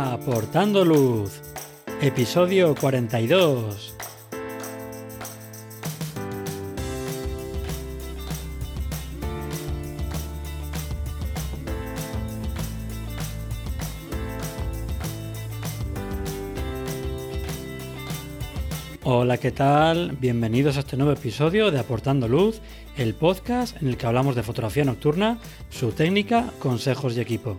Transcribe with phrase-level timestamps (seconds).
[0.00, 1.42] Aportando Luz,
[2.00, 3.96] episodio 42.
[19.02, 20.12] Hola, ¿qué tal?
[20.12, 22.60] Bienvenidos a este nuevo episodio de Aportando Luz,
[22.96, 25.38] el podcast en el que hablamos de fotografía nocturna,
[25.70, 27.58] su técnica, consejos y equipo.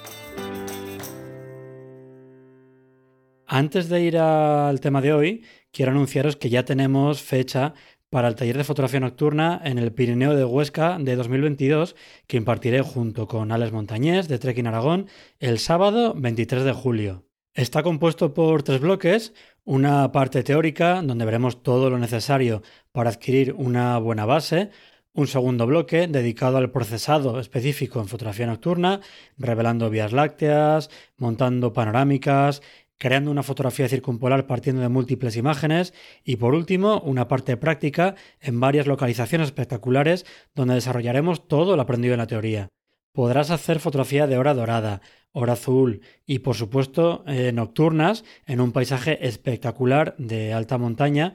[3.53, 7.73] Antes de ir al tema de hoy, quiero anunciaros que ya tenemos fecha
[8.09, 12.81] para el taller de fotografía nocturna en el Pirineo de Huesca de 2022 que impartiré
[12.81, 15.07] junto con Alex Montañés de Trekking Aragón
[15.41, 17.25] el sábado 23 de julio.
[17.53, 19.33] Está compuesto por tres bloques,
[19.65, 22.63] una parte teórica donde veremos todo lo necesario
[22.93, 24.69] para adquirir una buena base,
[25.13, 29.01] un segundo bloque dedicado al procesado específico en fotografía nocturna,
[29.37, 32.61] revelando vías lácteas, montando panorámicas,
[33.01, 35.91] creando una fotografía circumpolar partiendo de múltiples imágenes
[36.23, 42.13] y por último una parte práctica en varias localizaciones espectaculares donde desarrollaremos todo lo aprendido
[42.13, 42.67] en la teoría.
[43.11, 48.71] Podrás hacer fotografía de hora dorada, hora azul y por supuesto eh, nocturnas en un
[48.71, 51.33] paisaje espectacular de alta montaña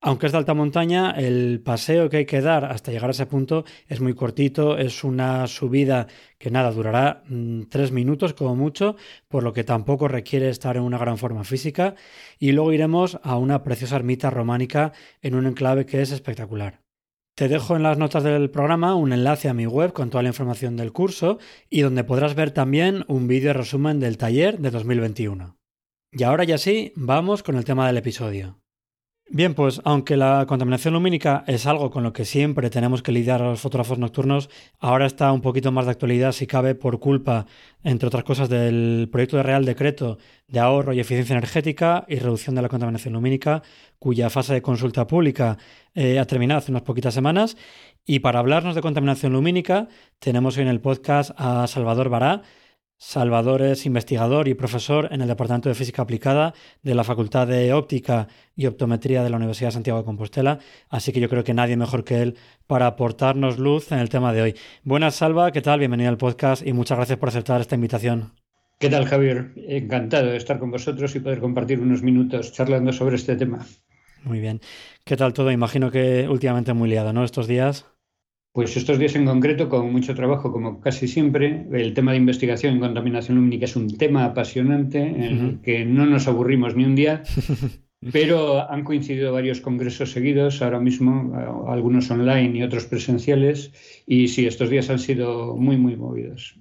[0.00, 3.26] aunque es de alta montaña, el paseo que hay que dar hasta llegar a ese
[3.26, 6.06] punto es muy cortito, es una subida
[6.38, 10.84] que nada, durará mm, tres minutos como mucho, por lo que tampoco requiere estar en
[10.84, 11.96] una gran forma física,
[12.38, 16.80] y luego iremos a una preciosa ermita románica en un enclave que es espectacular.
[17.34, 20.30] Te dejo en las notas del programa un enlace a mi web con toda la
[20.30, 21.38] información del curso
[21.70, 25.56] y donde podrás ver también un vídeo resumen del taller de 2021.
[26.10, 28.58] Y ahora ya sí, vamos con el tema del episodio.
[29.30, 33.42] Bien, pues aunque la contaminación lumínica es algo con lo que siempre tenemos que lidiar
[33.42, 34.48] a los fotógrafos nocturnos,
[34.80, 37.44] ahora está un poquito más de actualidad si cabe por culpa,
[37.84, 40.16] entre otras cosas, del proyecto de Real Decreto
[40.46, 43.62] de ahorro y eficiencia energética y reducción de la contaminación lumínica,
[43.98, 45.58] cuya fase de consulta pública
[45.94, 47.58] eh, ha terminado hace unas poquitas semanas.
[48.06, 49.88] Y para hablarnos de contaminación lumínica,
[50.20, 52.40] tenemos hoy en el podcast a Salvador Bará,
[53.00, 57.72] Salvador es investigador y profesor en el Departamento de Física Aplicada de la Facultad de
[57.72, 58.26] Óptica
[58.56, 61.76] y Optometría de la Universidad de Santiago de Compostela, así que yo creo que nadie
[61.76, 64.54] mejor que él para aportarnos luz en el tema de hoy.
[64.82, 65.78] Buenas, Salva, ¿qué tal?
[65.78, 68.32] Bienvenido al podcast y muchas gracias por aceptar esta invitación.
[68.80, 69.52] ¿Qué tal, Javier?
[69.54, 73.64] Encantado de estar con vosotros y poder compartir unos minutos charlando sobre este tema.
[74.24, 74.60] Muy bien.
[75.04, 75.52] ¿Qué tal todo?
[75.52, 77.22] Imagino que últimamente muy liado, ¿no?
[77.22, 77.86] Estos días.
[78.52, 82.74] Pues estos días en concreto, con mucho trabajo, como casi siempre, el tema de investigación
[82.74, 86.96] en contaminación lumínica es un tema apasionante en el que no nos aburrimos ni un
[86.96, 87.22] día,
[88.12, 93.72] pero han coincidido varios congresos seguidos, ahora mismo, eh, algunos online y otros presenciales,
[94.06, 96.58] y sí, estos días han sido muy, muy movidos.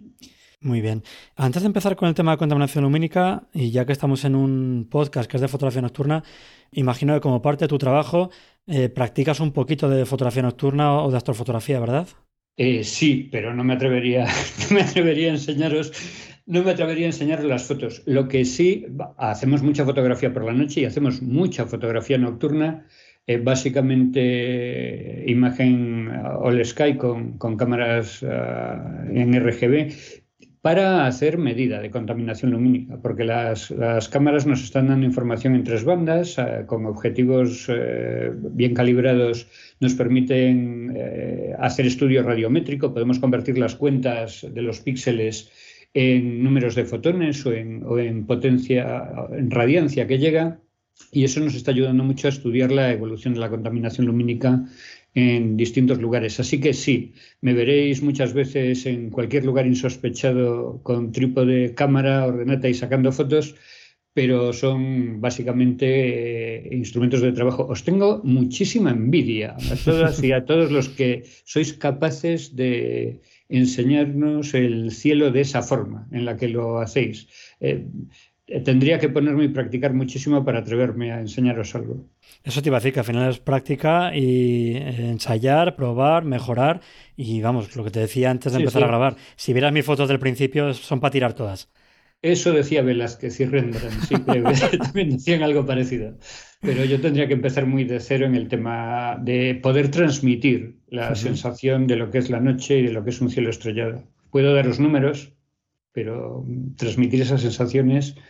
[0.59, 1.03] Muy bien.
[1.36, 4.88] Antes de empezar con el tema de contaminación lumínica, y ya que estamos en un
[4.90, 6.24] podcast que es de fotografía nocturna,
[6.72, 8.31] imagino que como parte de tu trabajo
[8.67, 12.07] eh, practicas un poquito de fotografía nocturna o de astrofotografía, ¿verdad?
[12.57, 14.25] Eh, sí, pero no me atrevería,
[14.69, 15.91] no me atrevería a enseñaros,
[16.45, 18.03] no me atrevería a enseñaros las fotos.
[18.05, 18.85] Lo que sí,
[19.17, 22.85] hacemos mucha fotografía por la noche y hacemos mucha fotografía nocturna.
[23.29, 29.91] Eh, básicamente imagen all sky con, con cámaras ah, en RGB,
[30.67, 33.72] para hacer medida de contaminación lumínica, porque las,
[34.11, 39.47] cámaras nos están dando información en tres bandas, eh, con objetivos eh, bien calibrados,
[39.79, 45.49] nos permiten eh, hacer estudio radiométrico, podemos convertir las cuentas de los píxeles
[45.93, 50.59] en números de fotones o en, o en potencia, en radiancia que llega,
[51.13, 54.66] y eso nos está ayudando mucho a estudiar la evolución de la contaminación lumínica
[55.17, 56.40] en distintos lugares.
[56.40, 62.69] Así que sí, me veréis muchas veces en cualquier lugar insospechado con trípode, cámara, ordenata
[62.69, 63.55] y sacando fotos,
[64.14, 67.66] pero son básicamente eh, instrumentos de trabajo.
[67.67, 74.53] Os tengo muchísima envidia a todas y a todos los que sois capaces de enseñarnos
[74.53, 77.28] el cielo de esa forma en la que lo hacéis.
[77.59, 77.87] Eh,
[78.64, 82.05] tendría que ponerme y practicar muchísimo para atreverme a enseñaros algo.
[82.44, 86.82] Eso te iba a decir, que al final es práctica y eh, ensayar, probar, mejorar
[87.16, 90.08] y vamos, lo que te decía antes de empezar a grabar, si vieras mis fotos
[90.08, 91.70] del principio son para tirar todas.
[92.22, 94.16] Eso decía Velázquez y Rembrandt, sí,
[94.79, 96.17] también decían algo parecido.
[96.61, 101.14] Pero yo tendría que empezar muy de cero en el tema de poder transmitir la
[101.14, 104.03] sensación de lo que es la noche y de lo que es un cielo estrellado.
[104.32, 105.34] Puedo dar los números,
[105.91, 106.44] pero
[106.76, 108.22] transmitir esas sensaciones, eh,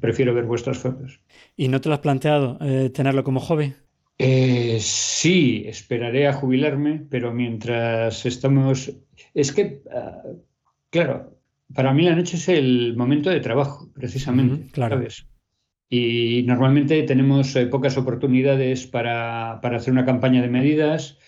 [0.00, 1.20] prefiero ver vuestras fotos.
[1.56, 3.74] ¿Y no te lo has planteado eh, tenerlo como hobby?
[4.18, 8.92] Eh, sí, esperaré a jubilarme, pero mientras estamos...
[9.32, 10.22] Es que, ah,
[10.90, 11.38] claro,
[11.74, 14.70] para mí la noche es el momento de trabajo, precisamente.
[14.72, 15.02] claro.
[15.92, 21.18] Y normalmente tenemos eh, pocas oportunidades para, hacer una campaña de medidas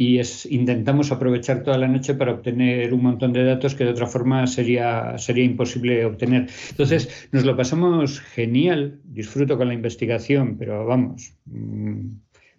[0.00, 3.90] y es, intentamos aprovechar toda la noche para obtener un montón de datos que de
[3.90, 6.48] otra forma sería, sería imposible obtener.
[6.70, 12.10] Entonces, nos lo pasamos genial, disfruto con la investigación, pero vamos, mm,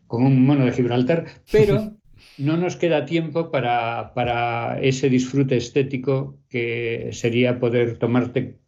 [0.05, 1.95] como un mono de Gibraltar, pero
[2.37, 8.59] no nos queda tiempo para, para, ese disfrute estético que sería poder tomarte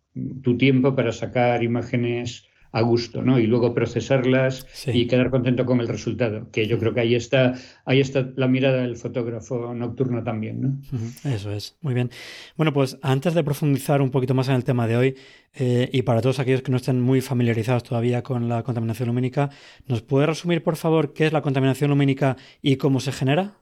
[0.44, 3.40] tu tiempo para sacar imágenes a gusto, ¿no?
[3.40, 7.54] Y luego procesarlas y quedar contento con el resultado, que yo creo que ahí está,
[7.86, 10.82] ahí está la mirada del fotógrafo nocturno también, ¿no?
[11.30, 12.12] Eso es, muy bien.
[12.56, 15.16] Bueno, pues antes de profundizar un poquito más en el tema de hoy,
[15.54, 19.50] eh, y para todos aquellos que no estén muy familiarizados todavía con la contaminación lumínica,
[19.88, 23.58] ¿nos puede resumir, por favor, qué es la contaminación lumínica y cómo se genera?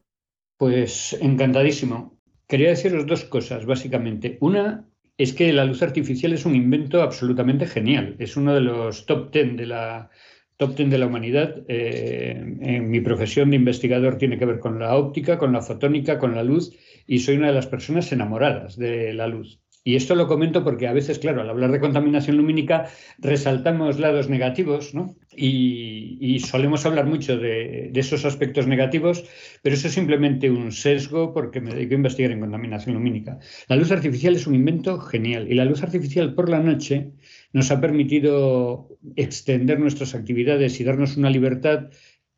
[0.58, 2.20] Pues encantadísimo.
[2.48, 4.38] Quería deciros dos cosas, básicamente.
[4.42, 4.89] Una
[5.20, 8.16] es que la luz artificial es un invento absolutamente genial.
[8.20, 10.10] Es uno de los top ten de la,
[10.56, 11.58] top ten de la humanidad.
[11.68, 16.18] Eh, en mi profesión de investigador tiene que ver con la óptica, con la fotónica,
[16.18, 16.72] con la luz,
[17.06, 19.60] y soy una de las personas enamoradas de la luz.
[19.90, 24.30] Y esto lo comento porque a veces, claro, al hablar de contaminación lumínica resaltamos lados
[24.30, 25.16] negativos, ¿no?
[25.36, 29.26] Y, solemos hablar mucho de, esos aspectos negativos,
[29.64, 33.40] pero eso es simplemente un sesgo porque me dedico a investigar en contaminación lumínica.
[33.68, 37.14] La luz artificial es un invento genial y la luz artificial por la noche
[37.52, 41.90] nos ha permitido extender nuestras actividades y darnos una libertad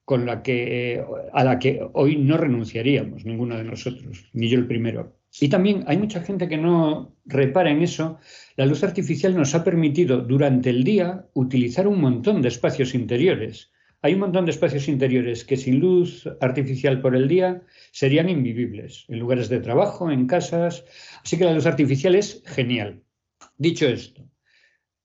[0.06, 1.03] con la que,
[1.33, 5.21] a la que hoy no renunciaríamos, ninguno de nosotros, ni yo el primero.
[5.39, 8.19] Y también hay mucha gente que no repara en eso.
[8.57, 13.72] La luz artificial nos ha permitido durante el día utilizar un montón de espacios interiores.
[14.01, 17.62] Hay un montón de espacios interiores que sin luz artificial por el día
[17.92, 20.83] serían invivibles, en lugares de trabajo, en casas.
[21.24, 23.04] Así que la luz artificial es genial.
[23.57, 24.27] Dicho esto,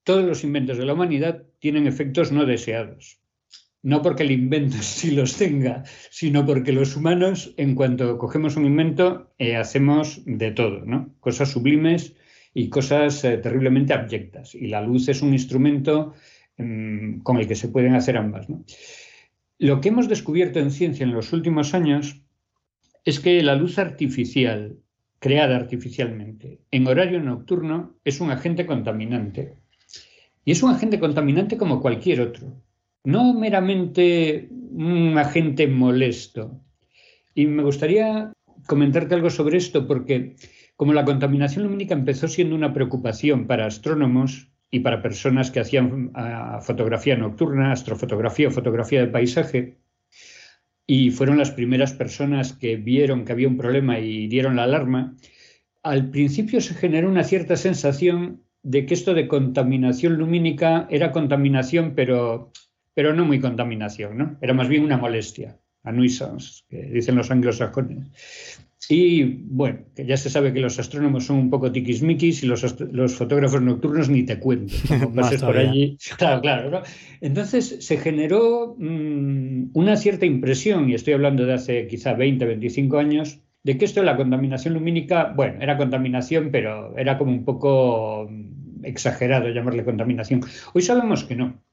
[0.03, 3.21] todos los inventos de la humanidad tienen efectos no deseados
[3.83, 8.67] no porque el invento sí los tenga, sino porque los humanos, en cuanto cogemos un
[8.67, 11.15] invento, eh, hacemos de todo, ¿no?
[11.21, 12.15] Cosas sublimes
[12.55, 14.55] y cosas eh, terriblemente abyectas.
[14.55, 16.15] Y la luz es un instrumento
[16.59, 18.47] mm, con el que se pueden hacer ambas.
[19.59, 22.23] Lo que hemos descubierto en ciencia en los últimos años
[23.05, 24.79] es que la luz artificial,
[25.21, 29.55] creada artificialmente, en horario nocturno, es un agente contaminante.
[30.45, 32.66] Y es un agente contaminante como cualquier otro
[33.07, 36.61] no meramente un agente molesto.
[37.37, 38.33] Y me gustaría
[38.67, 40.35] comentarte algo sobre esto porque
[40.75, 46.11] como la contaminación lumínica empezó siendo una preocupación para astrónomos y para personas que hacían
[46.15, 49.79] ah, fotografía nocturna, astrofotografía o fotografía de paisaje,
[50.85, 55.15] y fueron las primeras personas que vieron que había un problema y dieron la alarma,
[55.85, 61.95] al principio se generó una cierta sensación de que esto de contaminación lumínica era contaminación,
[61.95, 62.51] pero
[62.97, 64.39] pero no muy contaminación, ¿no?
[64.41, 68.09] Era más bien una molestia, a nuisance, que dicen los anglosajones.
[68.89, 72.81] Y bueno, que ya se sabe que los astrónomos son un poco tiquismiquis y los,
[72.81, 74.73] los fotógrafos nocturnos ni te cuento.
[75.45, 75.99] por allí.
[76.17, 76.71] Claro, claro.
[76.71, 76.83] ¿no?
[77.21, 82.97] Entonces se generó mm, una cierta impresión, y estoy hablando de hace quizá 20, 25
[82.97, 87.45] años, de que esto de la contaminación lumínica, bueno, era contaminación, pero era como un
[87.45, 90.41] poco mm, exagerado llamarle contaminación.
[90.73, 91.66] Hoy sabemos que no.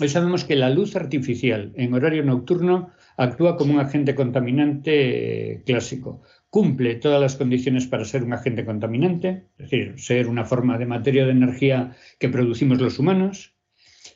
[0.00, 6.22] Hoy sabemos que la luz artificial en horario nocturno actúa como un agente contaminante clásico.
[6.50, 10.86] Cumple todas las condiciones para ser un agente contaminante, es decir, ser una forma de
[10.86, 13.54] materia de energía que producimos los humanos,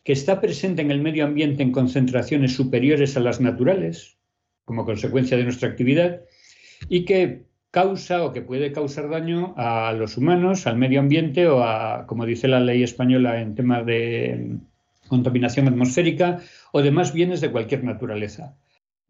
[0.05, 4.19] que está presente en el medio ambiente en concentraciones superiores a las naturales,
[4.65, 6.21] como consecuencia de nuestra actividad,
[6.89, 11.65] y que causa o que puede causar daño a los humanos, al medio ambiente o
[11.65, 14.59] a, como dice la ley española en temas de
[15.13, 16.41] contaminación atmosférica
[16.73, 18.57] o demás bienes de cualquier naturaleza.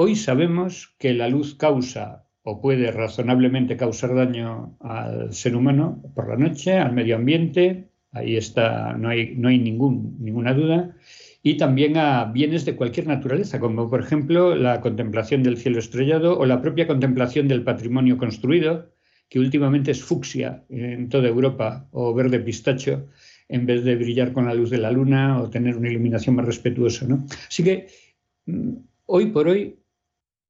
[0.02, 6.26] Hoy sabemos que la luz causa o puede razonablemente causar daño al ser humano por
[6.28, 10.96] la noche, al medio ambiente, ahí está, no hay, no hay ningún, ninguna duda,
[11.40, 16.36] y también a bienes de cualquier naturaleza, como por ejemplo la contemplación del cielo estrellado
[16.36, 18.90] o la propia contemplación del patrimonio construido,
[19.28, 23.06] que últimamente es fucsia en toda Europa o verde pistacho,
[23.52, 26.46] en vez de brillar con la luz de la luna o tener una iluminación más
[26.46, 27.06] respetuosa.
[27.06, 27.26] ¿no?
[27.48, 27.86] Así que
[28.46, 28.72] mm,
[29.06, 29.76] hoy por hoy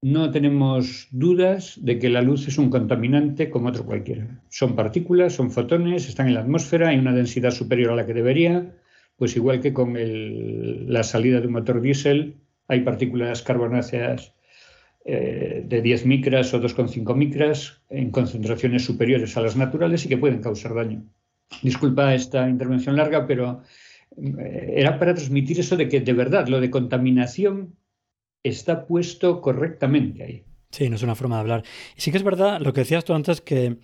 [0.01, 4.41] no tenemos dudas de que la luz es un contaminante como otro cualquiera.
[4.49, 8.13] Son partículas, son fotones, están en la atmósfera, hay una densidad superior a la que
[8.13, 8.75] debería,
[9.17, 12.35] pues igual que con la salida de un motor diésel
[12.67, 14.33] hay partículas carbonáceas
[15.05, 20.17] eh, de 10 micras o 2,5 micras en concentraciones superiores a las naturales y que
[20.17, 21.03] pueden causar daño.
[21.61, 23.61] Disculpa esta intervención larga, pero
[24.17, 27.75] eh, era para transmitir eso de que de verdad lo de contaminación
[28.43, 30.45] está puesto correctamente ahí.
[30.71, 31.63] Sí, no es una forma de hablar.
[31.97, 33.77] Sí que es verdad lo que decías tú antes, que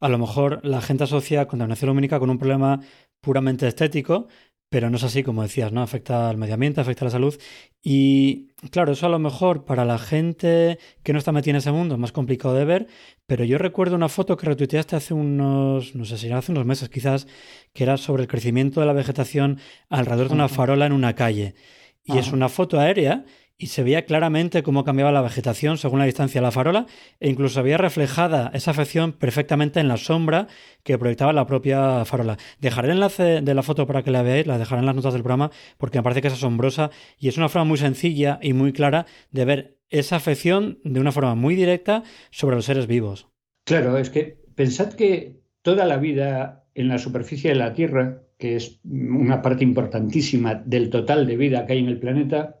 [0.00, 2.80] a lo mejor la gente asocia contaminación lumínica con un problema
[3.20, 4.28] puramente estético,
[4.70, 5.82] pero no es así, como decías, ¿no?
[5.82, 7.36] Afecta al medio ambiente, afecta a la salud.
[7.82, 11.72] Y claro, eso a lo mejor para la gente que no está metida en ese
[11.72, 12.86] mundo es más complicado de ver,
[13.26, 16.88] pero yo recuerdo una foto que retuiteaste hace unos, no sé si hace unos meses
[16.88, 17.26] quizás,
[17.72, 19.58] que era sobre el crecimiento de la vegetación
[19.88, 21.56] alrededor de una farola en una calle.
[22.04, 23.24] Y es una foto aérea
[23.60, 26.86] y se veía claramente cómo cambiaba la vegetación según la distancia de la farola
[27.20, 30.48] e incluso había reflejada esa afección perfectamente en la sombra
[30.82, 32.38] que proyectaba la propia farola.
[32.58, 35.12] Dejaré el enlace de la foto para que la veáis, la dejaré en las notas
[35.12, 38.54] del programa porque me parece que es asombrosa y es una forma muy sencilla y
[38.54, 43.28] muy clara de ver esa afección de una forma muy directa sobre los seres vivos.
[43.64, 48.56] Claro, es que pensad que toda la vida en la superficie de la Tierra, que
[48.56, 52.59] es una parte importantísima del total de vida que hay en el planeta,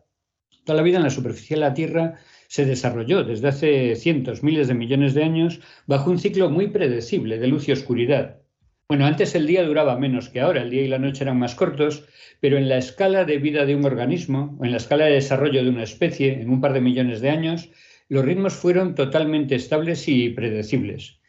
[0.64, 2.14] Toda la vida en la superficie de la Tierra
[2.48, 7.38] se desarrolló desde hace cientos, miles de millones de años bajo un ciclo muy predecible
[7.38, 8.40] de luz y oscuridad.
[8.88, 11.54] Bueno, antes el día duraba menos que ahora, el día y la noche eran más
[11.54, 12.04] cortos,
[12.40, 15.62] pero en la escala de vida de un organismo, o en la escala de desarrollo
[15.62, 17.70] de una especie, en un par de millones de años,
[18.08, 21.20] los ritmos fueron totalmente estables y predecibles.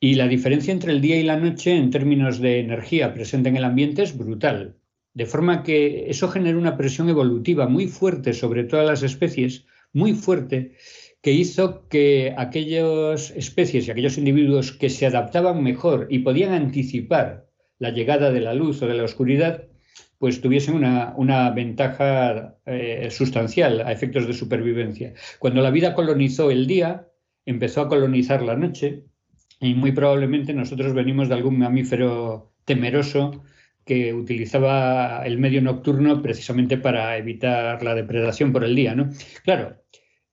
[0.00, 3.56] Y la diferencia entre el día y la noche en términos de energía presente en
[3.56, 4.76] el ambiente es brutal.
[5.14, 10.12] De forma que eso genera una presión evolutiva muy fuerte sobre todas las especies, muy
[10.12, 10.72] fuerte,
[11.22, 17.46] que hizo que aquellas especies y aquellos individuos que se adaptaban mejor y podían anticipar
[17.78, 19.68] la llegada de la luz o de la oscuridad,
[20.18, 25.14] pues tuviesen una, ventaja eh, sustancial a efectos de supervivencia.
[25.38, 27.08] Cuando la vida colonizó el día,
[27.46, 29.04] empezó a colonizar la noche
[29.60, 33.44] y muy probablemente nosotros venimos de algún mamífero temeroso
[33.84, 38.94] que utilizaba el medio nocturno precisamente para evitar la depredación por el día.
[38.94, 39.10] ¿no?
[39.42, 39.76] Claro,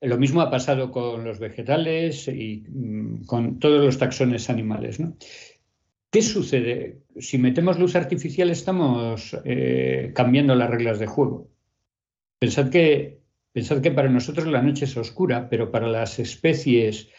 [0.02, 5.00] lo mismo ha pasado con los vegetales y mm, con todos los taxones animales.
[6.10, 7.04] ¿Qué sucede?
[7.18, 11.50] Si metemos luz artificial estamos eh, cambiando las reglas de juego.
[12.40, 13.22] Pensad que,
[13.54, 17.10] pensad que para nosotros la noche es oscura, pero para las especies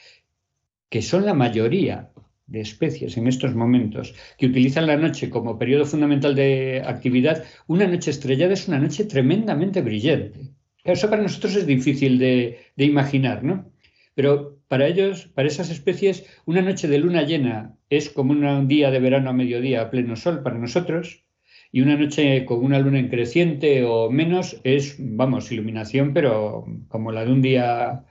[0.89, 2.12] que son la mayoría
[2.53, 7.87] de especies en estos momentos que utilizan la noche como periodo fundamental de actividad, una
[7.87, 10.41] noche estrellada es una noche tremendamente brillante.
[10.85, 13.73] Eso para nosotros es difícil de, imaginar, ¿no?
[14.15, 18.91] Pero para ellos, para esas especies, una noche de luna llena es como un día
[18.91, 21.25] de verano a mediodía a pleno sol para nosotros,
[21.71, 27.13] y una noche con una luna en creciente o menos es, vamos, iluminación, pero como
[27.13, 28.05] la de un día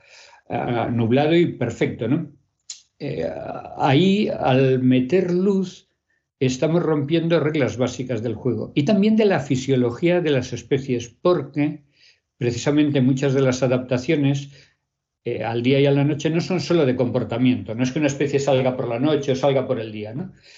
[0.50, 2.32] ah, nublado y perfecto, ¿no?
[3.04, 3.28] Eh,
[3.78, 5.90] ahí al meter luz
[6.40, 11.82] estamos rompiendo reglas básicas del juego y también de la fisiología de las especies, porque
[12.38, 14.50] precisamente muchas de las adaptaciones
[15.26, 17.98] eh, al día y a la noche no son solo de comportamiento, no es que
[17.98, 20.14] una especie salga por la noche o salga por el día,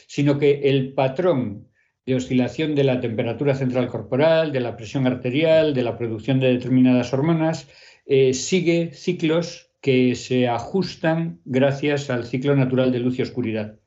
[0.08, 1.70] sino que el patrón
[2.06, 6.52] de oscilación de la temperatura central corporal, de la presión arterial, de la producción de
[6.52, 7.70] determinadas hormonas,
[8.06, 13.80] eh, sigue ciclos que se ajustan gracias al ciclo natural de luz y oscuridad.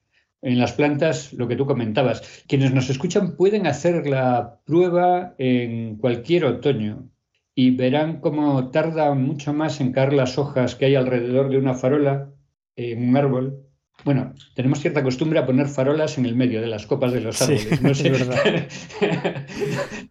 [0.42, 5.96] En las plantas, lo que tú comentabas, quienes nos escuchan pueden hacer la prueba en
[5.96, 7.08] cualquier otoño
[7.54, 11.72] y verán cómo tarda mucho más en caer las hojas que hay alrededor de una
[11.72, 12.30] farola
[12.76, 13.65] en un árbol
[14.04, 17.40] bueno, tenemos cierta costumbre a poner farolas en el medio de las copas de los
[17.42, 17.80] árboles.
[17.82, 18.68] no, sé, verdad.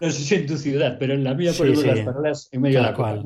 [0.02, 2.80] no sé si en tu ciudad, pero en la mía ponemos las farolas en medio
[2.80, 3.24] de la copa.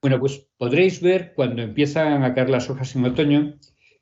[0.00, 3.56] Bueno, pues podréis ver cuando empiezan a caer las hojas en otoño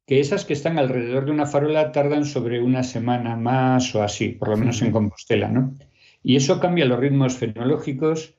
[0.06, 4.30] que esas que están alrededor de una farola tardan sobre una semana más o así,
[4.30, 5.74] por lo menos en Compostela, ¿no?
[6.22, 8.34] Y eso cambia los ritmos fenológicos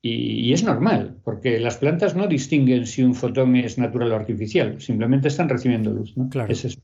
[0.00, 4.80] y, es normal, porque las plantas no distinguen si un fotón es natural o artificial,
[4.80, 6.28] simplemente están recibiendo luz, ¿no?
[6.28, 6.52] Claro.
[6.52, 6.80] Es eso.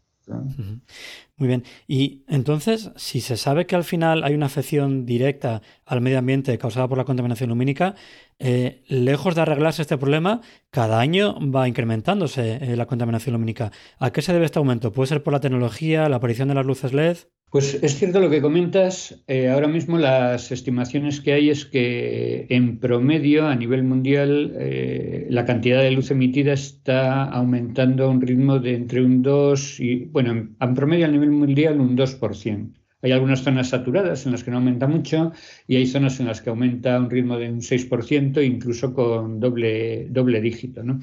[1.36, 1.64] Muy bien.
[1.86, 6.58] Y entonces, si se sabe que al final hay una afección directa al medio ambiente
[6.58, 7.94] causada por la contaminación lumínica,
[8.38, 13.70] eh, lejos de arreglarse este problema, cada año va incrementándose eh, la contaminación lumínica.
[13.98, 14.92] ¿A qué se debe este aumento?
[14.92, 17.18] ¿Puede ser por la tecnología, la aparición de las luces LED?
[17.50, 19.22] Pues es cierto lo que comentas.
[19.26, 25.26] Eh, ahora mismo las estimaciones que hay es que en promedio a nivel mundial eh,
[25.30, 30.04] la cantidad de luz emitida está aumentando a un ritmo de entre un 2 y,
[30.06, 32.70] bueno, en, promedio a nivel mundial un 2%.
[33.00, 35.32] Hay algunas zonas saturadas en las que no aumenta mucho
[35.66, 39.40] y hay zonas en las que aumenta a un ritmo de un 6%, incluso con
[39.40, 40.82] doble, doble dígito.
[40.82, 41.00] ¿no?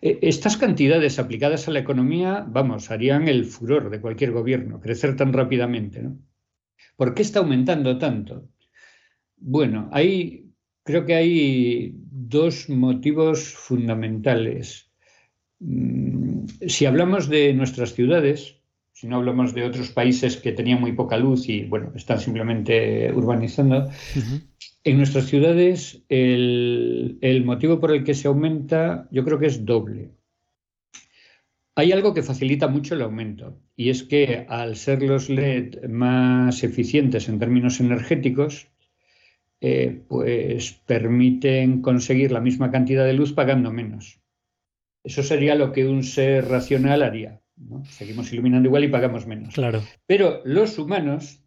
[0.00, 5.16] Eh, estas cantidades aplicadas a la economía, vamos, harían el furor de cualquier gobierno, crecer
[5.16, 6.02] tan rápidamente.
[6.02, 6.18] ¿no?
[6.96, 8.48] ¿Por qué está aumentando tanto?
[9.36, 10.50] Bueno, hay,
[10.82, 14.90] creo que hay dos motivos fundamentales.
[15.60, 18.56] Mm, si hablamos de nuestras ciudades,
[18.92, 23.12] si no hablamos de otros países que tenían muy poca luz y, bueno, están simplemente
[23.12, 23.88] urbanizando,
[24.84, 30.10] en nuestras ciudades el, motivo por el que se aumenta yo creo que es doble.
[31.74, 36.64] Hay algo que facilita mucho el aumento y es que al ser los LED más
[36.64, 38.66] eficientes en términos energéticos,
[39.60, 44.20] eh, pues permiten conseguir la misma cantidad de luz pagando menos.
[45.04, 47.40] Eso sería lo que un ser racional haría.
[47.90, 49.54] Seguimos iluminando igual y pagamos menos.
[49.54, 49.82] Claro.
[50.06, 51.42] Pero los humanos,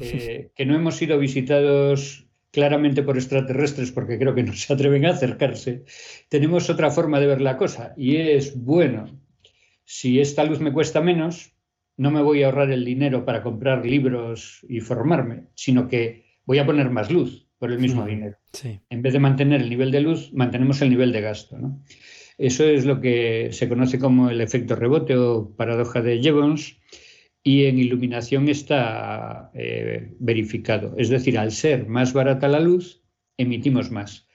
[0.00, 2.23] eh, que no hemos sido visitados
[2.54, 5.84] claramente por extraterrestres, porque creo que no se atreven a acercarse,
[6.28, 9.20] tenemos otra forma de ver la cosa y es, bueno,
[9.84, 11.52] si esta luz me cuesta menos,
[11.96, 16.58] no me voy a ahorrar el dinero para comprar libros y formarme, sino que voy
[16.58, 18.36] a poner más luz por el mismo dinero.
[18.88, 21.58] En vez de mantener el nivel de luz, mantenemos el nivel de gasto.
[22.38, 26.78] Eso es lo que se conoce como el efecto rebote o paradoja de Jevons
[27.46, 30.94] y en iluminación está eh, verificado.
[30.96, 33.02] Es decir, al ser más barata la luz,
[33.36, 34.26] emitimos más.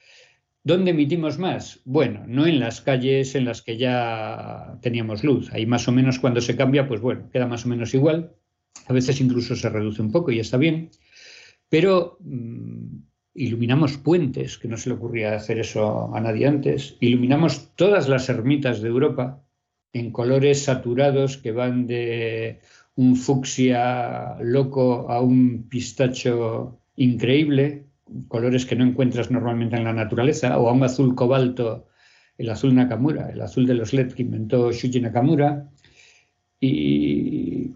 [0.63, 1.81] ¿Dónde emitimos más?
[1.85, 5.51] Bueno, no en las calles en las que ya teníamos luz.
[5.51, 8.35] Ahí más o menos cuando se cambia, pues bueno, queda más o menos igual.
[8.85, 10.91] A veces incluso se reduce un poco y está bien.
[11.67, 12.97] Pero mm,
[13.33, 16.95] iluminamos puentes, que no se le ocurría hacer eso a nadie antes.
[16.99, 19.43] Iluminamos todas las ermitas de Europa
[19.93, 22.59] en colores saturados que van de
[22.99, 27.85] un fucsia loco a un pistacho increíble,
[28.27, 31.87] colores que no encuentras normalmente en la naturaleza, o a un azul cobalto,
[32.37, 35.69] el azul Nakamura, el azul de los LED que inventó Shuji Nakamura,
[36.59, 37.71] y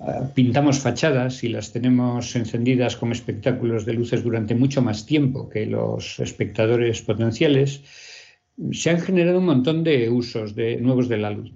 [0.00, 5.50] ah, pintamos fachadas y las tenemos encendidas como espectáculos de luces durante mucho más tiempo
[5.50, 7.82] que los espectadores potenciales,
[8.72, 11.52] se han generado un montón de usos de, nuevos de la luz.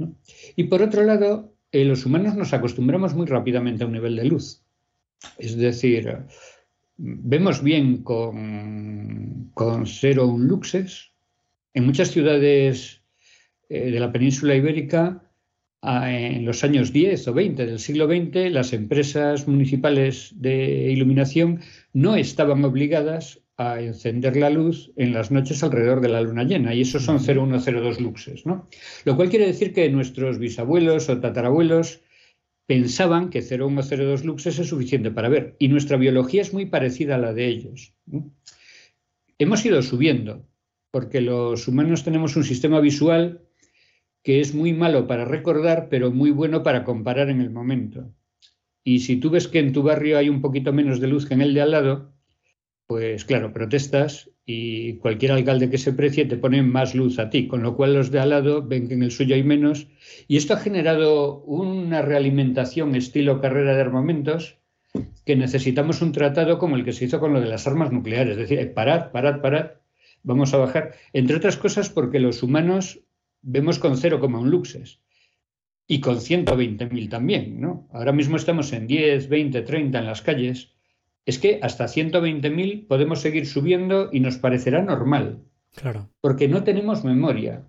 [0.57, 4.62] Y por otro lado, los humanos nos acostumbramos muy rápidamente a un nivel de luz.
[5.38, 6.18] Es decir,
[6.96, 11.12] vemos bien con, con 0 un luxes.
[11.74, 13.02] En muchas ciudades
[13.68, 15.22] eh, de la península ibérica,
[15.82, 21.61] en los años 10 o 20 del siglo XX, las empresas municipales de iluminación
[21.92, 26.74] no estaban obligadas a encender la luz en las noches alrededor de la luna llena,
[26.74, 28.68] y esos son 0102 luxes, ¿no?
[29.04, 32.00] Lo cual quiere decir que nuestros bisabuelos o tatarabuelos
[32.66, 37.18] pensaban que 0102 luxes es suficiente para ver, y nuestra biología es muy parecida a
[37.18, 37.94] la de ellos.
[39.38, 40.48] Hemos ido subiendo,
[40.90, 43.42] porque los humanos tenemos un sistema visual
[44.22, 48.14] que es muy malo para recordar, pero muy bueno para comparar en el momento.
[48.84, 51.34] Y si tú ves que en tu barrio hay un poquito menos de luz que
[51.34, 52.12] en el de al lado,
[52.92, 57.48] pues claro, protestas y cualquier alcalde que se precie te pone más luz a ti,
[57.48, 59.88] con lo cual los de al lado ven que en el suyo hay menos.
[60.28, 64.59] Y esto ha generado una realimentación estilo carrera de armamentos
[65.24, 68.33] que necesitamos un tratado como el que se hizo con lo de las armas nucleares,
[68.33, 69.70] es decir, eh, parad, parad, parad,
[70.22, 70.92] vamos a bajar.
[71.14, 73.00] Entre otras cosas porque los humanos
[73.40, 75.00] vemos con 0,1 luxes
[75.87, 77.88] y con 120.000 también, ¿no?
[77.90, 80.74] Ahora mismo estamos en 10, 20, 30 en las calles
[81.26, 85.42] es que hasta 120.000 podemos seguir subiendo y nos parecerá normal.
[85.74, 86.11] Claro.
[86.20, 87.64] Porque no tenemos memoria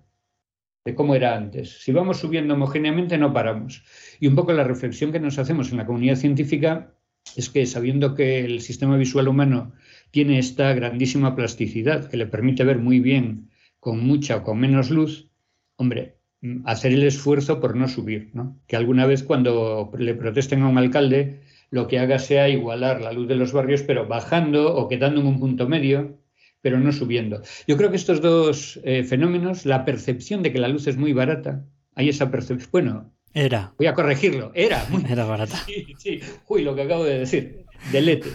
[0.84, 1.82] de cómo era antes.
[1.82, 3.84] Si vamos subiendo homogéneamente no paramos.
[4.20, 6.94] Y un poco la reflexión que nos hacemos en la comunidad científica
[7.36, 9.72] es que sabiendo que el sistema visual humano
[10.10, 14.90] tiene esta grandísima plasticidad que le permite ver muy bien con mucha o con menos
[14.90, 15.28] luz,
[15.76, 16.18] hombre,
[16.64, 18.58] hacer el esfuerzo por no subir, ¿no?
[18.66, 21.40] Que alguna vez cuando le protesten a un alcalde
[21.74, 25.26] lo que haga sea igualar la luz de los barrios, pero bajando o quedando en
[25.26, 26.20] un punto medio,
[26.60, 27.42] pero no subiendo.
[27.66, 31.12] Yo creo que estos dos eh, fenómenos, la percepción de que la luz es muy
[31.12, 32.68] barata, hay esa percepción.
[32.70, 33.74] Bueno, era.
[33.76, 34.52] Voy a corregirlo.
[34.54, 35.56] Era muy Era barata.
[35.66, 36.20] Sí, sí.
[36.46, 37.64] Uy, lo que acabo de decir.
[37.90, 38.28] Delete.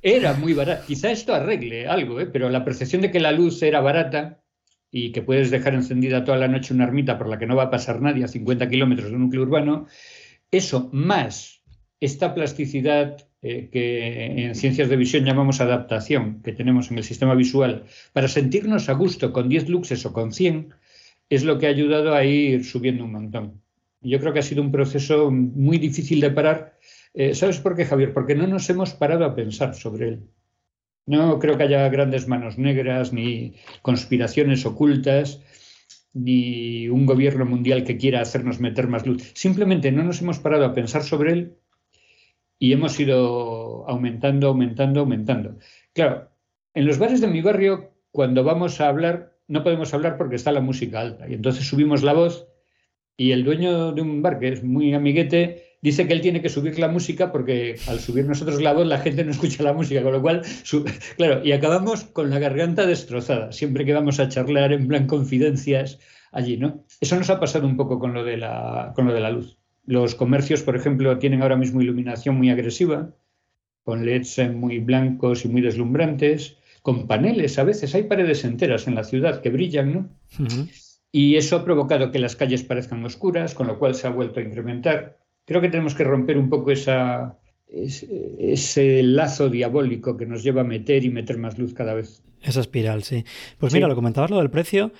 [0.00, 0.84] Era muy barata.
[0.86, 2.26] Quizá esto arregle algo, ¿eh?
[2.26, 4.44] pero la percepción de que la luz era barata
[4.92, 7.64] y que puedes dejar encendida toda la noche una ermita por la que no va
[7.64, 9.88] a pasar nadie a 50 kilómetros de un núcleo urbano,
[10.52, 11.53] eso más
[12.04, 17.34] esta plasticidad eh, que en ciencias de visión llamamos adaptación, que tenemos en el sistema
[17.34, 20.74] visual, para sentirnos a gusto con 10 luxes o con 100,
[21.28, 23.60] es lo que ha ayudado a ir subiendo un montón.
[24.00, 26.78] Yo creo que ha sido un proceso muy difícil de parar.
[27.14, 28.12] Eh, ¿Sabes por qué, Javier?
[28.12, 30.20] Porque no nos hemos parado a pensar sobre él.
[31.06, 35.40] No creo que haya grandes manos negras, ni conspiraciones ocultas,
[36.12, 39.32] ni un gobierno mundial que quiera hacernos meter más luz.
[39.34, 41.58] Simplemente no nos hemos parado a pensar sobre él
[42.64, 45.58] y hemos ido aumentando, aumentando, aumentando.
[45.92, 46.30] Claro,
[46.72, 50.50] en los bares de mi barrio, cuando vamos a hablar, no podemos hablar porque está
[50.50, 51.28] la música alta.
[51.28, 52.48] Y entonces subimos la voz
[53.18, 56.48] y el dueño de un bar, que es muy amiguete, dice que él tiene que
[56.48, 60.02] subir la música porque al subir nosotros la voz la gente no escucha la música,
[60.02, 60.40] con lo cual,
[61.18, 65.98] claro, y acabamos con la garganta destrozada, siempre que vamos a charlar en plan confidencias
[66.32, 66.82] allí, ¿no?
[66.98, 69.58] Eso nos ha pasado un poco con lo de la, con lo de la luz.
[69.86, 73.10] Los comercios, por ejemplo, tienen ahora mismo iluminación muy agresiva,
[73.82, 78.94] con LEDs muy blancos y muy deslumbrantes, con paneles, a veces hay paredes enteras en
[78.94, 80.08] la ciudad que brillan, ¿no?
[81.12, 84.40] Y eso ha provocado que las calles parezcan oscuras, con lo cual se ha vuelto
[84.40, 90.42] a incrementar creo que tenemos que romper un poco esa, ese, lazo diabólico que nos
[90.42, 92.22] lleva a meter y meter más luz cada vez.
[92.42, 93.24] Esa espiral, sí.
[93.58, 94.92] Pues mira, lo comentabas lo del precio.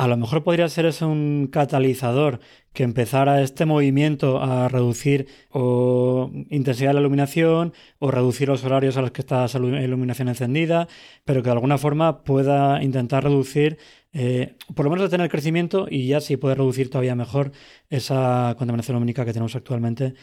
[0.00, 2.40] A lo mejor podría ser ese un catalizador
[2.72, 8.96] que empezara este movimiento a reducir o intensidad de la iluminación o reducir los horarios
[8.96, 10.88] a los que está esa iluminación encendida,
[11.26, 13.76] pero que de alguna forma pueda intentar reducir
[14.14, 17.52] eh, por lo menos de tener crecimiento y ya sí poder reducir todavía mejor
[17.90, 20.14] esa contaminación lumínica que tenemos actualmente.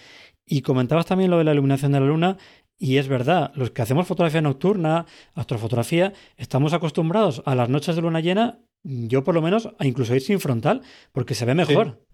[0.43, 2.37] Y comentabas también lo de la iluminación de la luna
[2.79, 8.03] y es verdad, los que hacemos fotografía nocturna, astrofotografía, estamos acostumbrados a las noches de
[8.03, 12.05] luna llena, yo por lo menos, incluso ir sin frontal, porque se ve mejor.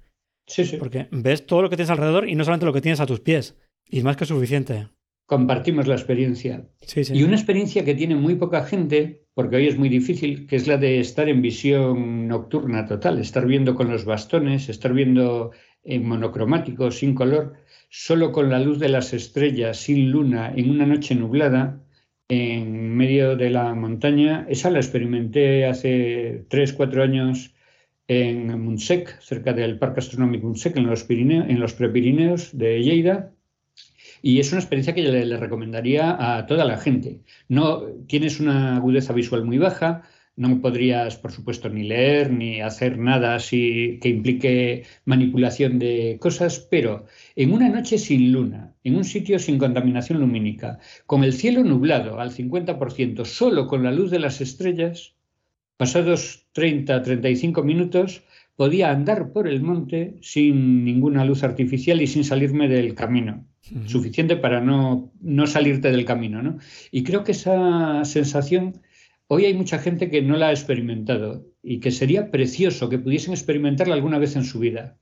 [0.47, 0.77] Sí, sí.
[0.77, 3.19] Porque ves todo lo que tienes alrededor y no solamente lo que tienes a tus
[3.19, 3.57] pies.
[3.87, 4.87] Y es más que suficiente.
[5.25, 6.67] Compartimos la experiencia.
[6.95, 10.67] Y una experiencia que tiene muy poca gente porque hoy es muy difícil, que es
[10.67, 15.51] la de estar en visión nocturna total, estar viendo con los bastones, estar viendo
[15.83, 17.53] en monocromático, sin color,
[17.89, 21.83] solo con la luz de las estrellas, sin luna, en una noche nublada,
[22.29, 24.45] en medio de la montaña.
[24.49, 27.53] Esa la experimenté hace tres, cuatro años
[28.07, 33.33] en Munsec, cerca del Parque Astronómico Munsec, en los, en los Prepirineos de Lleida
[34.25, 37.19] y es una experiencia que yo le, recomendaría a toda la gente.
[37.49, 40.03] No tienes una agudeza visual muy baja,
[40.35, 46.59] no podrías, por supuesto, ni leer ni hacer nada así que implique manipulación de cosas,
[46.71, 51.63] pero en una noche sin luna, en un sitio sin contaminación lumínica, con el cielo
[51.63, 55.15] nublado al 50%, solo con la luz de las estrellas,
[55.77, 58.23] pasados 30-35 minutos,
[58.55, 63.45] podía andar por el monte sin ninguna luz artificial y sin salirme del camino
[63.85, 66.41] suficiente para no, no salirte del camino.
[66.41, 66.57] ¿no?
[66.91, 68.81] Y creo que esa sensación,
[69.27, 73.33] hoy hay mucha gente que no la ha experimentado y que sería precioso que pudiesen
[73.33, 74.97] experimentarla alguna vez en su vida,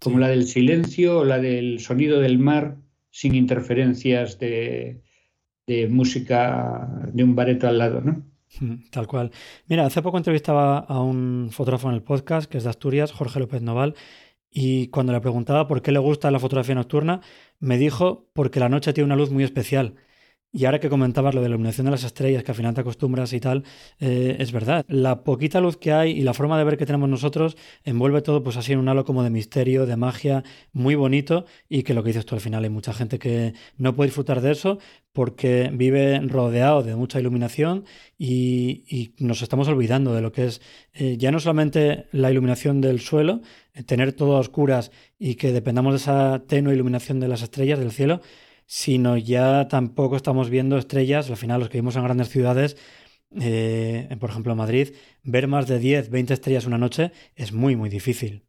[0.00, 2.76] como la del silencio o la del sonido del mar
[3.10, 5.02] sin interferencias de,
[5.66, 8.24] de música de un bareto al lado, ¿no?
[8.90, 9.30] Tal cual.
[9.66, 13.40] Mira, hace poco entrevistaba a un fotógrafo en el podcast que es de Asturias, Jorge
[13.40, 13.94] López Noval,
[14.50, 17.20] y cuando le preguntaba por qué le gusta la fotografía nocturna,
[17.58, 19.96] me dijo porque la noche tiene una luz muy especial.
[20.56, 22.82] Y ahora que comentabas lo de la iluminación de las estrellas, que al final te
[22.82, 23.64] acostumbras y tal,
[23.98, 24.84] eh, es verdad.
[24.86, 28.44] La poquita luz que hay y la forma de ver que tenemos nosotros envuelve todo
[28.44, 32.04] pues así en un halo como de misterio, de magia, muy bonito y que lo
[32.04, 34.78] que dices tú al final hay mucha gente que no puede disfrutar de eso
[35.12, 37.84] porque vive rodeado de mucha iluminación
[38.16, 40.60] y, nos estamos olvidando de lo que es
[40.92, 43.40] eh, ya no solamente la iluminación del suelo,
[43.74, 47.80] eh, tener todo a oscuras y que dependamos de esa tenue iluminación de las estrellas
[47.80, 48.20] del cielo,
[48.66, 52.76] sino ya tampoco estamos viendo estrellas, al final los que vivimos en grandes ciudades,
[53.40, 57.88] eh, por ejemplo Madrid, ver más de 10, 20 estrellas una noche es muy, muy
[57.88, 58.44] difícil.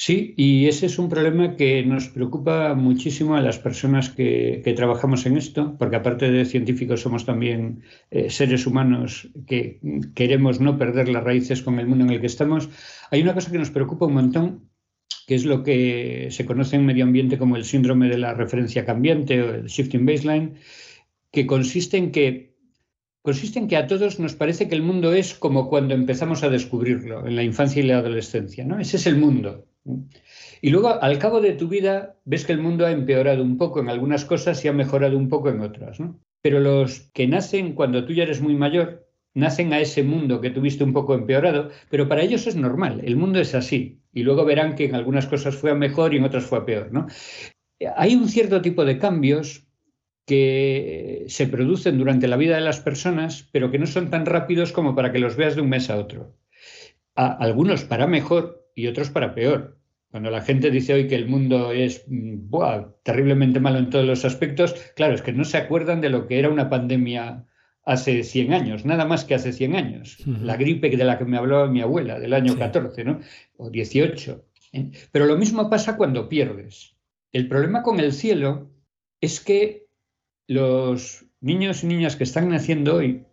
[0.00, 5.26] Sí, y ese es un problema que nos preocupa muchísimo a las personas que, trabajamos
[5.26, 7.82] en esto, porque aparte de científicos somos también
[8.12, 9.80] eh, seres humanos que
[10.14, 12.68] queremos no perder las raíces con el mundo en el que estamos.
[13.10, 14.67] Hay una cosa que nos preocupa un montón
[15.28, 18.86] que es lo que se conoce en medio ambiente como el síndrome de la referencia
[18.86, 20.54] cambiante o el shifting baseline,
[21.30, 22.48] que consiste en que
[23.68, 27.36] que a todos nos parece que el mundo es como cuando empezamos a descubrirlo, en
[27.36, 28.80] la infancia y la adolescencia, ¿no?
[28.80, 29.66] Ese es el mundo.
[30.62, 33.80] Y luego, al cabo de tu vida, ves que el mundo ha empeorado un poco
[33.80, 36.18] en algunas cosas y ha mejorado un poco en otras, ¿no?
[36.40, 40.50] Pero los que nacen cuando tú ya eres muy mayor, nacen a ese mundo que
[40.50, 44.44] tuviste un poco empeorado, pero para ellos es normal, el mundo es así, y luego
[44.44, 47.06] verán que en algunas cosas fue a mejor y en otras fue a peor, ¿no?
[47.96, 49.66] hay un cierto tipo de cambios
[50.26, 54.72] que se producen durante la vida de las personas, pero que no son tan rápidos
[54.72, 56.36] como para que los veas de un mes a otro.
[57.14, 59.78] algunos para mejor y otros para peor.
[60.10, 62.50] Cuando la gente dice hoy que el mundo es mm,
[63.02, 66.38] terriblemente malo en todos los aspectos, claro, es que no se acuerdan de lo que
[66.38, 67.46] era una pandemia
[67.88, 70.18] hace 100 años, nada más que hace 100 años.
[70.26, 73.20] La gripe de la que me hablaba mi abuela, del año 14, ¿no?
[73.56, 74.44] O 18.
[74.74, 74.90] ¿eh?
[75.10, 76.96] Pero lo mismo pasa cuando pierdes.
[77.32, 78.70] El problema con el cielo
[79.22, 79.86] es que
[80.46, 83.24] los niños y niñas que están naciendo hoy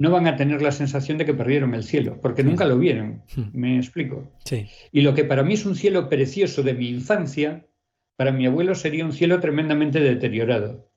[0.00, 3.22] no van a tener la sensación de que perdieron el cielo, porque nunca lo vieron.
[3.52, 4.32] ¿Me explico?
[4.44, 4.66] Sí.
[4.90, 7.68] Y lo que para mí es un cielo precioso de mi infancia,
[8.16, 10.91] para mi abuelo sería un cielo tremendamente deteriorado.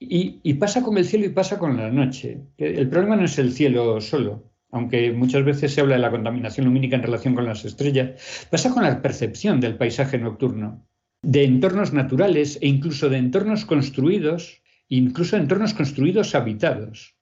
[0.00, 2.40] Y, pasa con el cielo y pasa con la noche.
[2.56, 6.66] El problema no es el cielo solo, aunque muchas veces se habla de la contaminación
[6.66, 10.86] lumínica en relación con las estrellas, pasa con la percepción del paisaje nocturno,
[11.22, 17.14] de entornos naturales e incluso de entornos construidos incluso entornos construidos habitados.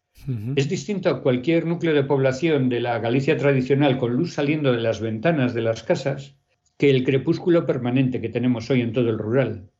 [0.57, 4.81] Es distinto a cualquier núcleo de población de la Galicia tradicional con luz saliendo de
[4.81, 6.35] las ventanas de las casas
[6.79, 9.71] que el crepúsculo permanente que tenemos hoy en todo el rural.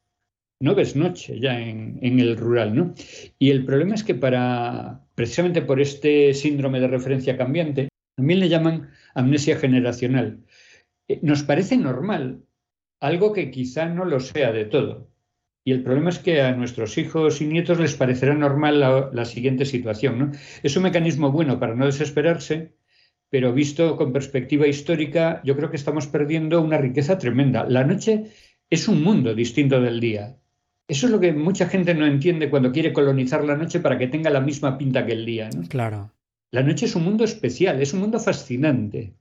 [0.61, 2.95] No ves noche ya en, el rural, ¿no?
[3.39, 8.49] Y el problema es que para, precisamente por este síndrome de referencia cambiante, también le
[8.49, 10.45] llaman amnesia generacional.
[11.09, 12.43] Eh, nos parece normal
[13.01, 15.11] algo que quizá no lo sea de todo.
[15.67, 18.81] Y el problema es que a nuestros hijos y nietos les parecerá normal
[19.13, 20.19] la, siguiente situación.
[20.19, 20.33] ¿no?
[20.63, 22.77] Es un mecanismo bueno para no desesperarse,
[23.31, 27.67] pero visto con perspectiva histórica, yo creo que estamos perdiendo una riqueza tremenda.
[27.69, 28.31] La noche
[28.71, 30.39] es un mundo distinto del día.
[30.89, 34.07] Eso es lo que mucha gente no entiende cuando quiere colonizar la noche para que
[34.07, 35.51] tenga la misma pinta que el día.
[35.69, 36.13] Claro.
[36.53, 39.15] La noche es un mundo especial, es un mundo fascinante.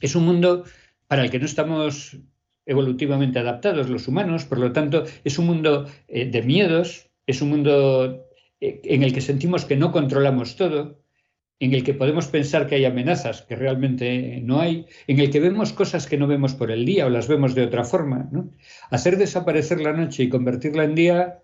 [0.00, 0.64] Es un mundo
[1.06, 2.18] para el que no estamos
[2.66, 7.50] evolutivamente adaptados los humanos, por lo tanto es un mundo eh, de miedos, es un
[7.50, 8.26] mundo
[8.60, 11.01] eh, en el que sentimos que no controlamos todo,
[11.62, 15.38] en el que podemos pensar que hay amenazas que realmente no hay, en el que
[15.38, 18.28] vemos cosas que no vemos por el día o las vemos de otra forma.
[18.90, 21.38] Hacer desaparecer la noche y convertirla en día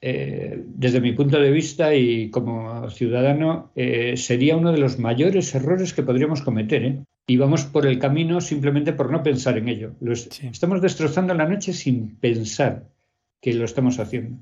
[0.00, 5.52] eh, desde mi punto de vista y como ciudadano, eh, sería uno de los mayores
[5.56, 6.84] errores que podríamos cometer.
[6.84, 7.04] ¿eh?
[7.26, 9.96] Y vamos por el camino simplemente por no pensar en ello.
[10.52, 12.88] Estamos destrozando la noche sin pensar
[13.40, 14.38] que lo estamos haciendo.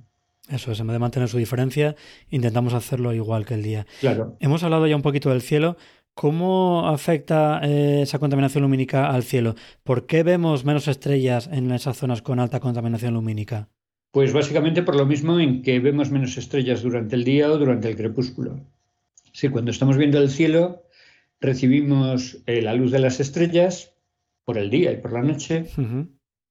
[0.49, 1.95] Eso es, en vez de mantener su diferencia,
[2.31, 3.87] intentamos hacerlo igual que el día.
[4.01, 4.37] Claro.
[4.41, 5.77] Hemos hablado ya un poquito del cielo.
[6.15, 9.55] ¿Cómo afecta esa contaminación lumínica al cielo?
[9.85, 13.69] ¿Por qué vemos menos estrellas en esas zonas con alta contaminación lumínica?
[14.11, 17.89] Pues básicamente por lo mismo en que vemos menos estrellas durante el día o durante
[17.89, 18.61] el crepúsculo.
[19.33, 20.83] Sí, cuando estamos viendo el cielo,
[21.41, 23.95] recibimos eh, la luz de las estrellas
[24.45, 25.67] por el día y por la noche,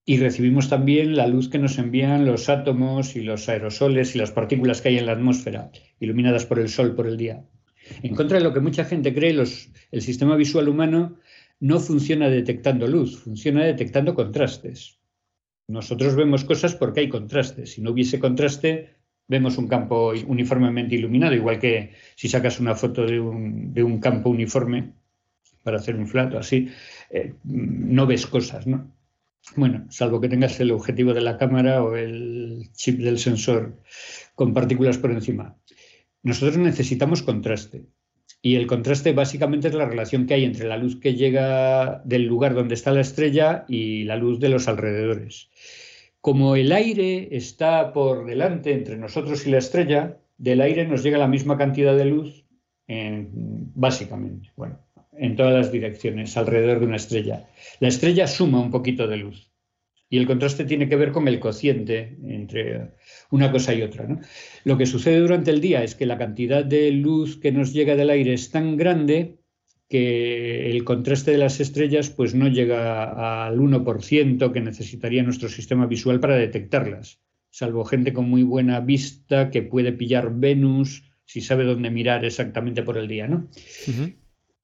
[0.09, 4.31] y recibimos también la luz que nos envían los átomos y los aerosoles y las
[4.31, 5.69] partículas que hay en la atmósfera,
[5.99, 7.45] iluminadas por el sol por el día.
[8.01, 11.19] En contra de lo que mucha gente cree, el sistema visual humano
[11.59, 14.97] no funciona detectando luz, funciona detectando contrastes.
[15.67, 17.67] Nosotros vemos cosas porque hay contraste.
[17.67, 18.95] Si no hubiese contraste,
[19.27, 24.91] vemos un campo uniformemente iluminado, igual que si sacas una foto de un, campo uniforme
[25.61, 26.67] para hacer un flato así,
[27.11, 28.97] eh, no ves cosas, ¿no?
[29.55, 33.79] Bueno, salvo que tengas el objetivo de la cámara o el chip del sensor
[34.35, 35.57] con partículas por encima.
[36.21, 37.85] Nosotros necesitamos contraste.
[38.41, 42.25] Y el contraste básicamente es la relación que hay entre la luz que llega del
[42.25, 45.49] lugar donde está la estrella y la luz de los alrededores.
[46.21, 51.17] Como el aire está por delante entre nosotros y la estrella, del aire nos llega
[51.17, 52.45] la misma cantidad de luz,
[53.75, 54.79] básicamente, bueno,
[55.19, 57.47] en todas las direcciones, alrededor de una estrella.
[57.79, 59.51] La estrella suma un poquito de luz.
[60.10, 62.93] Y el contraste tiene que ver con el cociente entre
[63.29, 64.08] una cosa y otra.
[64.63, 67.95] Lo que sucede durante el día es que la cantidad de luz que nos llega
[67.95, 69.38] del aire es tan grande
[69.88, 75.88] que el contraste de las estrellas pues no llega al 1% que necesitaría nuestro sistema
[75.88, 81.63] visual para detectarlas, salvo gente con muy buena vista que puede pillar Venus si sabe
[81.63, 83.27] dónde mirar exactamente por el día.
[83.27, 83.47] ¿no?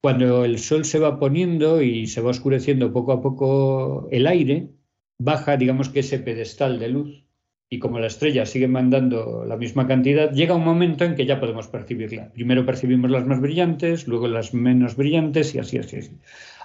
[0.06, 4.70] Cuando el sol se va poniendo y se va oscureciendo poco a poco el aire,
[5.18, 7.24] baja, digamos que ese pedestal de luz
[7.68, 11.40] y como la estrella sigue mandando la misma cantidad, llega un momento en que ya
[11.40, 12.32] podemos percibirla.
[12.32, 16.12] Primero percibimos las más brillantes, luego las menos brillantes y así, así, así.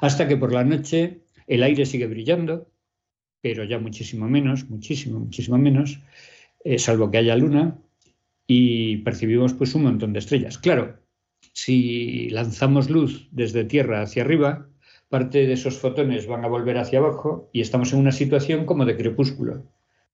[0.01, 2.69] Hasta que por la noche el aire sigue brillando,
[3.41, 5.99] pero ya muchísimo menos, muchísimo, muchísimo menos,
[6.63, 7.75] eh, salvo que haya luna,
[8.45, 10.59] y percibimos pues un montón de estrellas.
[10.59, 11.00] Claro,
[11.53, 14.67] si lanzamos luz desde Tierra hacia arriba,
[15.09, 18.85] parte de esos fotones van a volver hacia abajo y estamos en una situación como
[18.85, 19.65] de crepúsculo.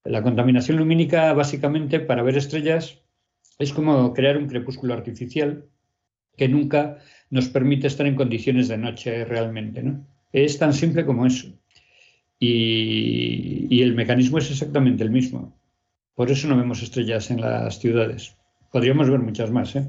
[0.04, 3.00] La contaminación lumínica, básicamente, para ver estrellas,
[3.58, 5.66] es como crear un crepúsculo artificial
[6.36, 6.98] que nunca
[7.30, 9.82] nos permite estar en condiciones de noche realmente.
[9.82, 10.06] ¿no?
[10.32, 11.48] Es tan simple como eso.
[12.40, 15.56] Y, el mecanismo es exactamente el mismo.
[16.14, 18.36] Por eso no vemos estrellas en las ciudades.
[18.72, 19.74] Podríamos ver muchas más.
[19.76, 19.88] ¿eh?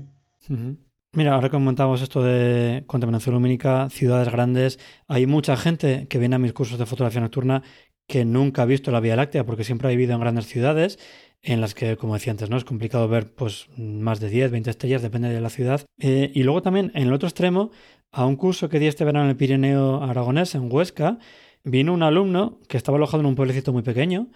[1.12, 6.40] Mira, ahora comentamos esto de contaminación lumínica, ciudades grandes, hay mucha gente que viene a
[6.40, 7.64] mis cursos de fotografía nocturna
[8.08, 11.00] que nunca ha visto la Vía Láctea porque siempre ha vivido en grandes ciudades
[11.42, 12.58] en las que, como decía antes, ¿no?
[12.58, 15.84] es complicado ver pues, más de 10, 20 estrellas, depende de la ciudad.
[15.98, 17.72] Eh, y luego también, en el otro extremo,
[18.12, 21.18] a un curso que di este verano en el Pirineo Aragonés, en Huesca,
[21.64, 24.28] vino un alumno que estaba alojado en un pueblecito muy pequeño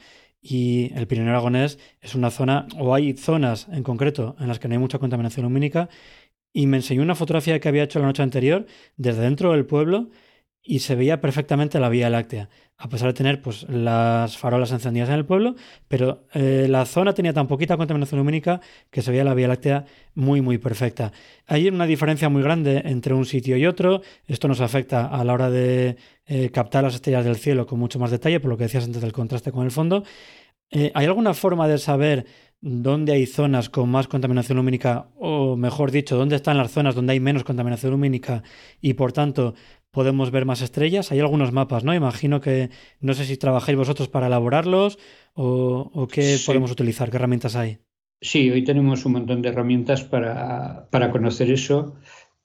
[0.44, 4.68] y el Pirineo Aragonés es una zona, o hay zonas en concreto en las que
[4.68, 5.90] no hay mucha contaminación lumínica
[6.54, 10.10] y me enseñó una fotografía que había hecho la noche anterior desde dentro del pueblo
[10.66, 15.10] y se veía perfectamente la Vía Láctea, a pesar de tener pues, las farolas encendidas
[15.10, 15.56] en el pueblo,
[15.89, 19.86] pero eh, la zona tenía tan poquita contaminación lumínica que se veía la Vía Láctea
[20.16, 21.12] muy, muy perfecta.
[21.48, 25.34] Hay una diferencia muy grande entre un sitio y otro, esto nos afecta a la
[25.34, 28.63] hora de eh, captar las estrellas del cielo con mucho más detalle, por lo que
[28.63, 30.04] decías antes del contraste con el fondo.
[30.72, 32.26] Eh, ¿Hay alguna forma de saber
[32.63, 37.12] dónde hay zonas con más contaminación lumínica, o mejor dicho, dónde están las zonas donde
[37.12, 38.41] hay menos contaminación lumínica
[38.80, 39.54] y por tanto
[39.91, 41.12] podemos ver más estrellas.
[41.12, 41.93] Hay algunos mapas, ¿no?
[41.93, 42.69] Imagino que
[43.02, 44.97] no sé si trabajáis vosotros para elaborarlos
[45.34, 47.80] o, qué podemos utilizar, qué herramientas hay.
[48.21, 51.95] Sí, hoy tenemos un montón de herramientas para, para conocer eso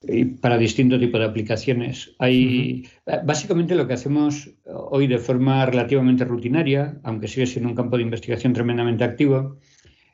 [0.01, 2.13] y para distinto tipo de aplicaciones.
[2.19, 2.89] Hay,
[3.23, 8.03] Básicamente lo que hacemos hoy de forma relativamente rutinaria, aunque sigue siendo un campo de
[8.03, 9.59] investigación tremendamente activo,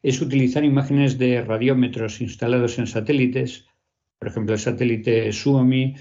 [0.06, 3.66] es utilizar imágenes de radiómetros instalados en satélites,
[4.20, 5.96] por ejemplo el satélite Suomi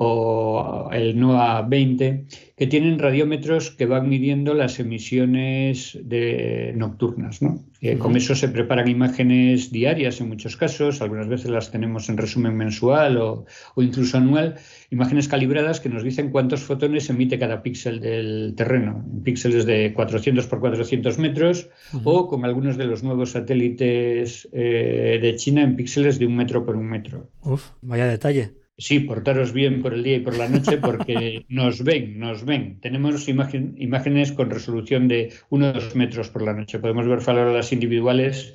[0.00, 2.24] o el NOAA 20,
[2.56, 7.42] que tienen radiómetros que van midiendo las emisiones de, nocturnas.
[7.42, 7.64] ¿no?
[7.80, 12.16] Eh, con eso se preparan imágenes diarias en muchos casos, algunas veces las tenemos en
[12.16, 14.54] resumen mensual o, incluso anual,
[14.92, 20.46] imágenes calibradas que nos dicen cuántos fotones emite cada píxel del terreno, píxeles de 400
[20.46, 21.70] por 400 metros
[22.04, 26.64] o con algunos de los nuevos satélites eh, de China en píxeles de un metro
[26.64, 27.30] por un metro.
[27.42, 28.57] Uf, vaya detalle.
[28.80, 32.78] Sí, portaros bien por el día y por la noche porque nos ven, nos ven.
[32.80, 36.78] Tenemos imágenes con resolución de 1 o 2 metros por la noche.
[36.78, 38.54] Podemos ver farolas individuales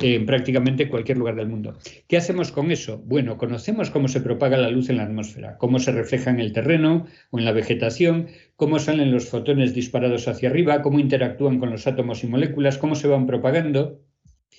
[0.00, 1.76] en prácticamente cualquier lugar del mundo.
[2.06, 2.98] ¿Qué hacemos con eso?
[2.98, 6.52] Bueno, conocemos cómo se propaga la luz en la atmósfera, cómo se refleja en el
[6.52, 11.70] terreno o en la vegetación, cómo salen los fotones disparados hacia arriba, cómo interactúan con
[11.70, 14.00] los átomos y moléculas, cómo se van propagando.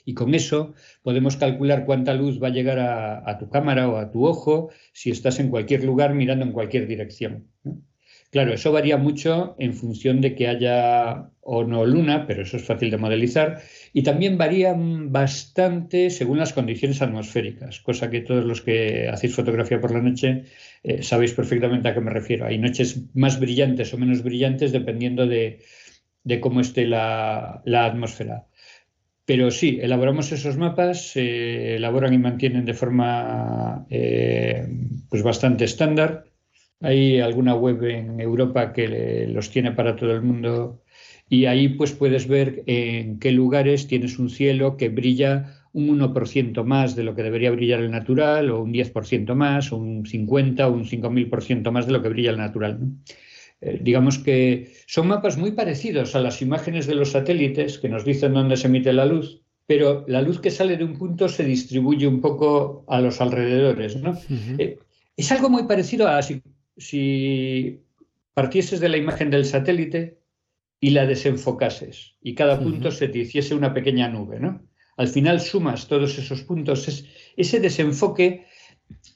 [0.05, 4.11] Y con eso podemos calcular cuánta luz va a llegar a, tu cámara o a
[4.11, 7.47] tu ojo si estás en cualquier lugar mirando en cualquier dirección.
[8.31, 12.63] Claro, eso varía mucho en función de que haya o no luna, pero eso es
[12.63, 13.59] fácil de modelizar,
[13.91, 19.81] y también varía bastante según las condiciones atmosféricas, cosa que todos los que hacéis fotografía
[19.81, 20.43] por la noche
[20.83, 22.45] eh, sabéis perfectamente a qué me refiero.
[22.45, 25.61] Hay noches más brillantes o menos brillantes dependiendo de,
[26.39, 28.48] cómo esté la atmósfera.
[29.29, 34.67] Pero sí, elaboramos esos mapas, se elaboran y mantienen de forma eh,
[35.07, 36.25] pues bastante estándar.
[36.81, 40.81] Hay alguna web en Europa que los tiene para todo el mundo
[41.29, 46.63] y ahí pues puedes ver en qué lugares tienes un cielo que brilla un 1%
[46.63, 50.67] más de lo que debería brillar el natural, o un 10% más, o un 50
[50.67, 52.79] o un 5.000% más de lo que brilla el natural.
[53.61, 58.05] Eh, digamos que son mapas muy parecidos a las imágenes de los satélites que nos
[58.05, 61.43] dicen dónde se emite la luz, pero la luz que sale de un punto se
[61.43, 63.97] distribuye un poco a los alrededores.
[64.57, 64.79] Eh,
[65.15, 67.81] es algo muy parecido a si,
[68.33, 70.17] partieses de la imagen del satélite
[70.79, 74.39] y la desenfocases y cada punto se te hiciese una pequeña nube.
[74.39, 74.61] ¿no?
[74.95, 77.05] Al final sumas todos esos puntos.
[77.35, 78.45] ese desenfoque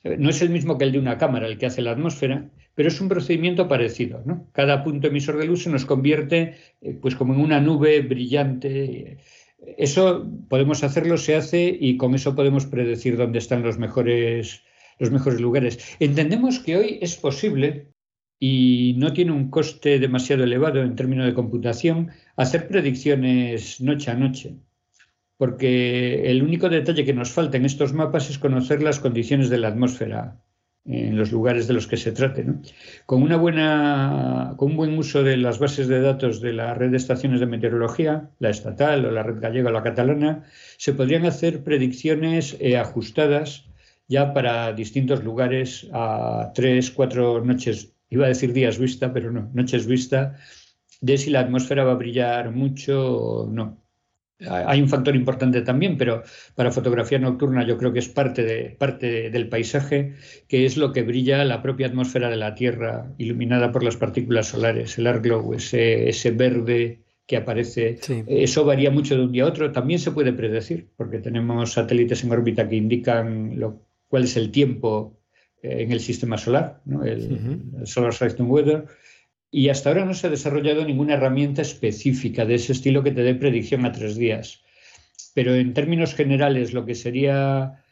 [0.03, 2.49] eh, no es el mismo que el de una cámara, el que hace la atmósfera,
[2.75, 4.21] pero es un procedimiento parecido.
[4.25, 4.47] ¿no?
[4.51, 9.17] Cada punto emisor de luz se nos convierte eh, pues como en una nube brillante.
[9.77, 14.63] Eso podemos hacerlo, se hace y con eso podemos predecir dónde están los mejores,
[14.99, 15.95] los mejores lugares.
[15.99, 17.87] Entendemos que hoy es posible
[18.39, 24.15] y no tiene un coste demasiado elevado en términos de computación hacer predicciones noche a
[24.15, 24.57] noche
[25.37, 29.57] porque el único detalle que nos falta en estos mapas es conocer las condiciones de
[29.57, 30.41] la atmósfera
[30.85, 32.45] en los lugares de los que se trate.
[33.05, 36.91] Con, una buena, con un buen uso de las bases de datos de la red
[36.91, 40.43] de estaciones de meteorología, la estatal o la red gallega o la catalana,
[40.77, 43.65] se podrían hacer predicciones eh, ajustadas
[44.07, 49.49] ya para distintos lugares a tres, cuatro noches, iba a decir días vista, pero no,
[49.53, 50.35] noches vista
[50.99, 53.82] de si la atmósfera va a brillar mucho o no.
[54.39, 56.23] Hay un factor importante también, pero
[56.55, 60.15] para fotografía nocturna yo creo que es parte, de, parte del paisaje,
[60.47, 64.47] que es lo que brilla la propia atmósfera de la Tierra, iluminada por las partículas
[64.47, 67.99] solares, el glow, ese, ese verde que aparece.
[68.27, 69.71] Eso varía mucho de un día a otro.
[69.71, 74.51] También se puede predecir, porque tenemos satélites en órbita que indican lo, cuál es el
[74.51, 75.17] tiempo
[75.61, 78.85] eh, en el sistema solar, el, Solar System Weather.
[79.55, 83.21] Y hasta ahora no se ha desarrollado ninguna herramienta específica de ese estilo que te
[83.21, 84.63] dé predicción a tres días.
[85.35, 87.83] Pero en términos generales, lo que sería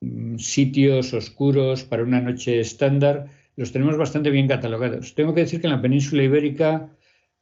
[0.00, 5.14] mm, sitios oscuros para una noche estándar, los tenemos bastante bien catalogados.
[5.14, 6.90] Tengo que decir que en la península ibérica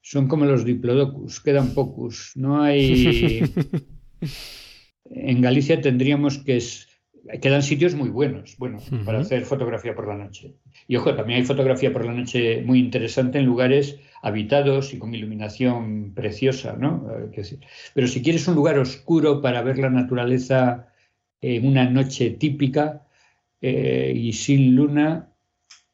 [0.00, 2.32] son como los diplodocus, quedan pocos.
[2.34, 3.44] No hay.
[5.04, 6.60] en Galicia tendríamos que.
[7.40, 10.54] Quedan sitios muy buenos, bueno, para hacer fotografía por la noche.
[10.86, 15.14] Y ojo, también hay fotografía por la noche muy interesante en lugares habitados y con
[15.14, 17.06] iluminación preciosa, ¿no?
[17.32, 17.58] Eh,
[17.94, 20.88] pero si quieres un lugar oscuro para ver la naturaleza
[21.40, 23.06] en una noche típica
[23.60, 25.32] eh, y sin luna,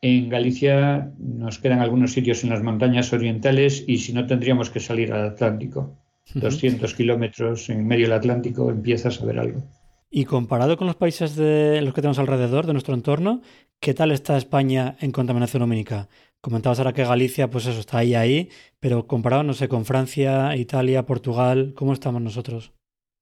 [0.00, 4.80] en Galicia nos quedan algunos sitios en las montañas orientales y si no tendríamos que
[4.80, 5.98] salir al Atlántico.
[6.34, 9.62] 200 kilómetros en medio del Atlántico empiezas a ver algo.
[10.10, 13.42] Y comparado con los países de los que tenemos alrededor de nuestro entorno,
[13.80, 16.08] ¿qué tal está España en contaminación lumínica?
[16.40, 20.54] Comentabas ahora que Galicia, pues eso, está ahí, ahí, pero comparado, no sé, con Francia,
[20.56, 22.72] Italia, Portugal, ¿cómo estamos nosotros?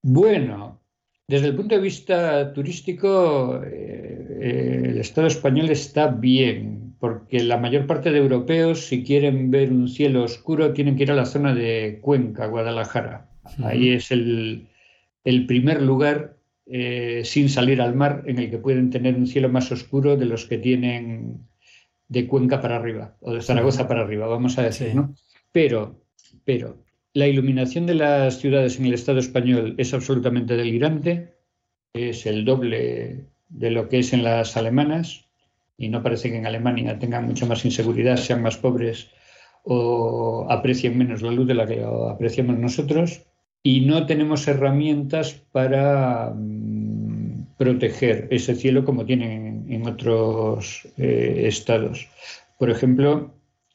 [0.03, 0.81] Bueno,
[1.29, 7.59] desde el punto de vista turístico, eh, eh, el Estado español está bien, porque la
[7.59, 11.27] mayor parte de europeos, si quieren ver un cielo oscuro, tienen que ir a la
[11.27, 13.31] zona de Cuenca, Guadalajara.
[13.63, 14.67] Ahí es el
[15.47, 19.73] primer lugar eh, sin salir al mar, en el que pueden tener un cielo más
[19.73, 21.49] oscuro de los que tienen
[22.09, 25.15] de Cuenca para arriba, o de Zaragoza para arriba, vamos a decir, ¿no?
[25.51, 26.05] Pero,
[26.45, 26.85] pero
[27.15, 31.35] la iluminación de las ciudades en el Estado español es absolutamente delirante,
[31.93, 35.27] es el doble de lo que es en las alemanas,
[35.77, 39.11] y no parece que en Alemania tengan mucho más inseguridad, sean más pobres
[39.65, 43.23] o aprecien menos la luz de la que apreciamos nosotros
[43.63, 52.09] y no tenemos herramientas para mm, proteger ese cielo como tienen en otros eh, estados.
[52.59, 53.35] Por ejemplo,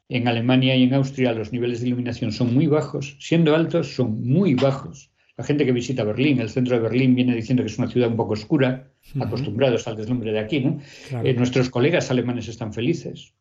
[0.09, 4.21] en Alemania y en Austria los niveles de iluminación son muy bajos, siendo altos son
[4.27, 5.11] muy bajos.
[5.37, 8.09] La gente que visita Berlín, el centro de Berlín, viene diciendo que es una ciudad
[8.09, 10.61] un poco oscura, acostumbrados al deslumbre de aquí.
[10.61, 10.79] ¿no?
[11.23, 13.35] Eh, nuestros colegas alemanes están felices.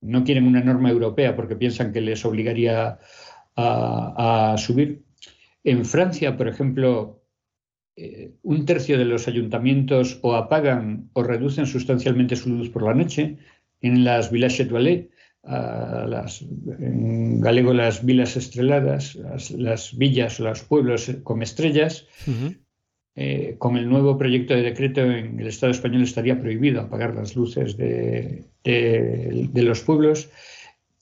[0.00, 2.98] No quieren una norma europea porque piensan que les obligaría
[3.54, 5.05] a subir.
[5.66, 7.24] En Francia, por ejemplo,
[7.96, 12.94] eh, un tercio de los ayuntamientos o apagan o reducen sustancialmente su luz por la
[12.94, 13.38] noche.
[13.80, 15.08] En las villas étoilées,
[15.42, 19.16] las, en galego las vilas estreladas,
[19.58, 22.06] las, villas o los pueblos con estrellas,
[23.16, 27.34] eh, con el nuevo proyecto de decreto en el Estado español estaría prohibido apagar las
[27.34, 28.44] luces de
[29.52, 30.30] los pueblos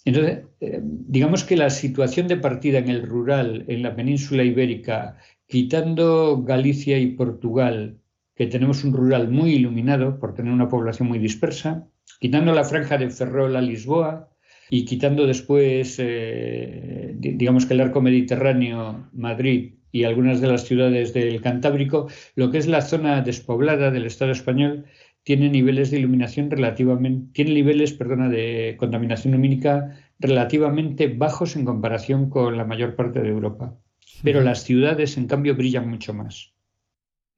[0.05, 5.17] entonces, eh, digamos que la situación de partida en el rural, en la península ibérica,
[5.47, 7.99] quitando Galicia y Portugal,
[8.35, 11.89] que tenemos un rural muy iluminado por tener una población muy dispersa,
[12.21, 14.29] quitando la franja de Ferrol a Lisboa
[14.71, 21.15] y quitando después, eh, digamos que el arco mediterráneo, Madrid y algunas de las ciudades
[21.15, 24.87] del Cantábrico, lo que es la zona despoblada del Estado español,
[25.25, 32.31] tiene niveles de iluminación relativamente, tiene niveles, perdona, de contaminación lumínica relativamente bajos en comparación
[32.31, 33.77] con la mayor parte de Europa.
[34.23, 36.53] Pero las ciudades, en cambio, brillan mucho más.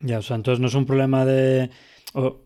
[0.00, 1.70] Ya, o sea, entonces no es un problema de.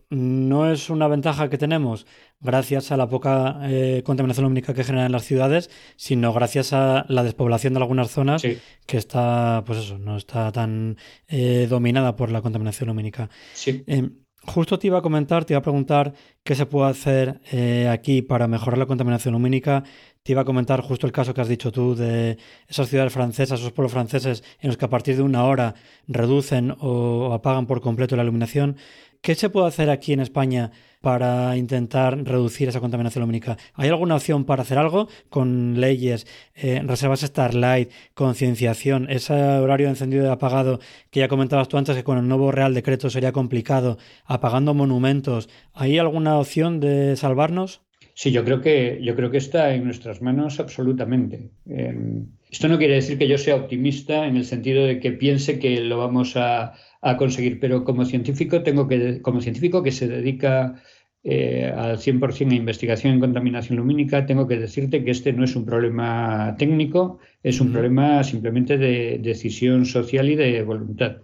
[0.09, 2.07] no es una ventaja que tenemos
[2.39, 7.23] gracias a la poca eh, contaminación lumínica que generan las ciudades, sino gracias a la
[7.23, 12.41] despoblación de algunas zonas que está, pues eso, no está tan eh, dominada por la
[12.41, 13.29] contaminación lumínica.
[13.53, 13.83] Sí.
[13.85, 16.13] Em, Justo te iba a comentar, te iba a preguntar
[16.43, 19.83] qué se puede hacer eh, aquí para mejorar la contaminación lumínica.
[20.23, 22.37] Te iba a comentar justo el caso que has dicho tú de
[22.67, 25.75] esas ciudades francesas, esos pueblos franceses en los que a partir de una hora
[26.07, 28.77] reducen o apagan por completo la iluminación.
[29.21, 30.71] ¿Qué se puede hacer aquí en España
[31.01, 33.57] para intentar reducir esa contaminación lumínica?
[33.73, 40.25] ¿Hay alguna opción para hacer algo con leyes, eh, reservas Starlight, concienciación, ese horario encendido
[40.25, 40.79] y apagado
[41.09, 45.49] que ya comentabas tú antes que con el nuevo Real Decreto sería complicado, apagando monumentos?
[45.73, 47.81] ¿Hay alguna opción de salvarnos?
[48.21, 51.49] Sí, yo creo que, yo creo que está en nuestras manos absolutamente.
[51.65, 55.57] Em, esto no quiere decir que yo sea optimista en el sentido de que piense
[55.57, 57.59] que lo vamos a, a conseguir.
[57.59, 60.75] Pero como científico tengo que, como científico que se dedica
[61.23, 65.55] eh, al 100% en investigación en contaminación lumínica, tengo que decirte que este no es
[65.55, 71.23] un problema técnico, es un problema simplemente de decisión social y de voluntad.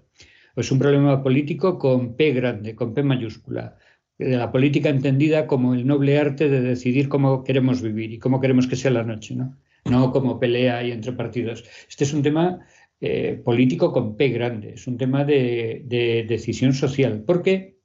[0.56, 3.78] Es un problema político con P grande, con P mayúscula,
[4.18, 8.41] de la política entendida como el noble arte de decidir cómo queremos vivir y cómo
[8.41, 9.57] queremos que sea la noche, ¿no?
[9.86, 11.63] No como pelea y entre partidos.
[11.88, 12.65] Este es un tema
[12.99, 17.78] eh, político con P grande, es un tema de, de decisión social, porque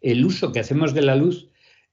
[0.00, 1.50] el uso que hacemos de la luz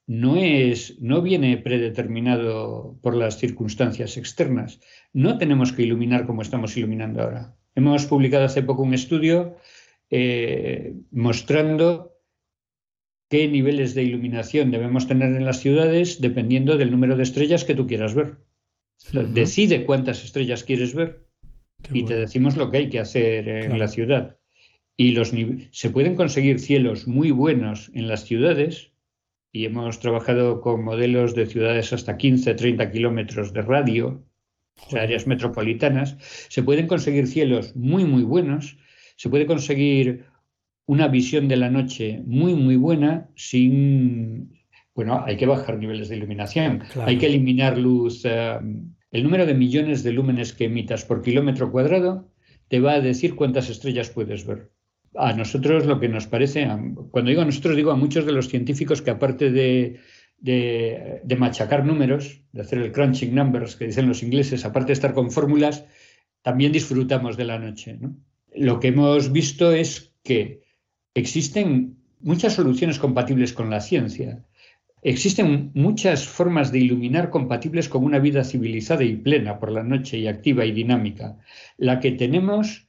[0.07, 4.79] no, es, no viene predeterminado por las circunstancias externas.
[5.13, 7.55] No tenemos que iluminar como estamos iluminando ahora.
[7.75, 9.55] Hemos publicado hace poco un estudio
[10.09, 12.10] eh, mostrando
[13.31, 17.73] qué niveles de iluminación debemos tener en las ciudades dependiendo del número de estrellas que
[17.73, 18.35] tú quieras ver.
[19.33, 21.25] Decide cuántas estrellas quieres ver
[21.93, 24.37] y te decimos lo que hay que hacer en la ciudad.
[24.97, 25.31] Y los
[25.71, 28.91] se pueden conseguir cielos muy buenos en las ciudades
[29.53, 34.25] y hemos trabajado con modelos de ciudades hasta 15, 30 kilómetros de radio,
[34.91, 36.17] o áreas metropolitanas,
[36.49, 38.77] se pueden conseguir cielos muy, muy buenos,
[39.15, 40.25] se puede conseguir
[40.85, 44.59] una visión de la noche muy, muy buena sin...
[44.93, 48.23] Bueno, hay que bajar niveles de iluminación, hay que eliminar luz.
[48.25, 48.59] Eh,
[49.11, 52.29] el número de millones de lúmenes que emitas por kilómetro cuadrado
[52.67, 54.71] te va a decir cuántas estrellas puedes ver
[55.15, 56.67] a nosotros lo que nos parece,
[57.11, 59.99] cuando digo a nosotros digo a muchos de los científicos que aparte de,
[60.37, 65.13] de, machacar números, de hacer el crunching numbers que dicen los ingleses, aparte de estar
[65.13, 65.85] con fórmulas,
[66.41, 67.99] también disfrutamos de la noche.
[68.55, 70.60] Lo que hemos visto es que
[71.13, 74.45] existen muchas soluciones compatibles con la ciencia.
[75.03, 80.19] Existen muchas formas de iluminar compatibles con una vida civilizada y plena por la noche
[80.19, 81.37] y activa y dinámica.
[81.77, 82.87] La que tenemos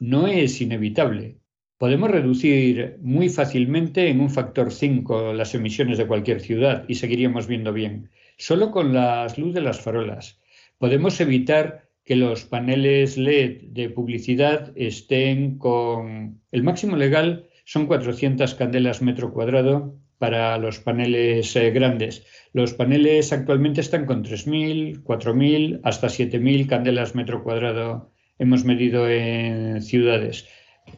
[0.00, 1.42] no es inevitable
[1.82, 7.48] podemos reducir muy fácilmente en un factor 5 las emisiones de cualquier ciudad y seguiríamos
[7.48, 8.08] viendo bien.
[8.38, 10.40] Solo con la luz de las farolas.
[10.78, 16.40] Podemos evitar que los paneles LED de publicidad estén con...
[16.52, 22.24] El máximo legal son 400 candelas metro cuadrado para los paneles eh, grandes.
[22.52, 29.82] Los paneles actualmente están con 3.000, 4.000, hasta 7.000 candelas metro cuadrado hemos medido en
[29.82, 30.48] ciudades.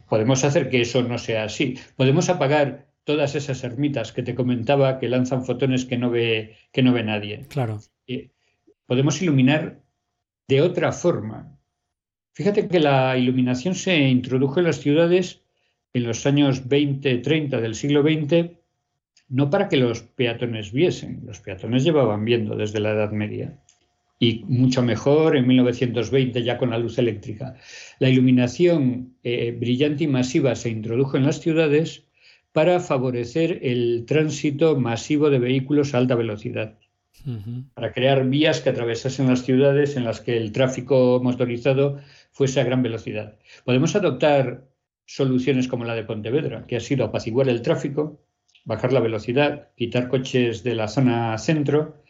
[0.09, 1.77] Podemos hacer que eso no sea así.
[1.95, 6.81] Podemos apagar todas esas ermitas que te comentaba que lanzan fotones que no ve, que
[6.81, 7.45] no ve nadie.
[7.49, 7.79] Claro.
[8.07, 8.31] Eh,
[8.85, 9.81] podemos iluminar
[10.47, 11.57] de otra forma.
[12.33, 15.44] Fíjate que la iluminación se introdujo en las ciudades
[15.95, 18.51] en los años 20, 30 del siglo XX,
[19.29, 23.57] no para que los peatones viesen, los peatones llevaban viendo desde la Edad Media,
[24.19, 27.55] y mucho mejor en 1920 ya con la luz eléctrica.
[27.99, 32.03] La iluminación eh, brillante y masiva se introdujo en las ciudades
[32.51, 36.77] para favorecer el tránsito masivo de vehículos a alta velocidad,
[37.73, 41.99] para crear vías que atravesasen las ciudades en las que el tráfico motorizado
[42.33, 43.39] fuese a gran velocidad.
[43.63, 44.74] Podemos adoptar
[45.05, 48.21] soluciones como la de Pontevedra, que ha sido apaciguar el tráfico,
[48.65, 52.03] bajar la velocidad, quitar coches de la zona centro,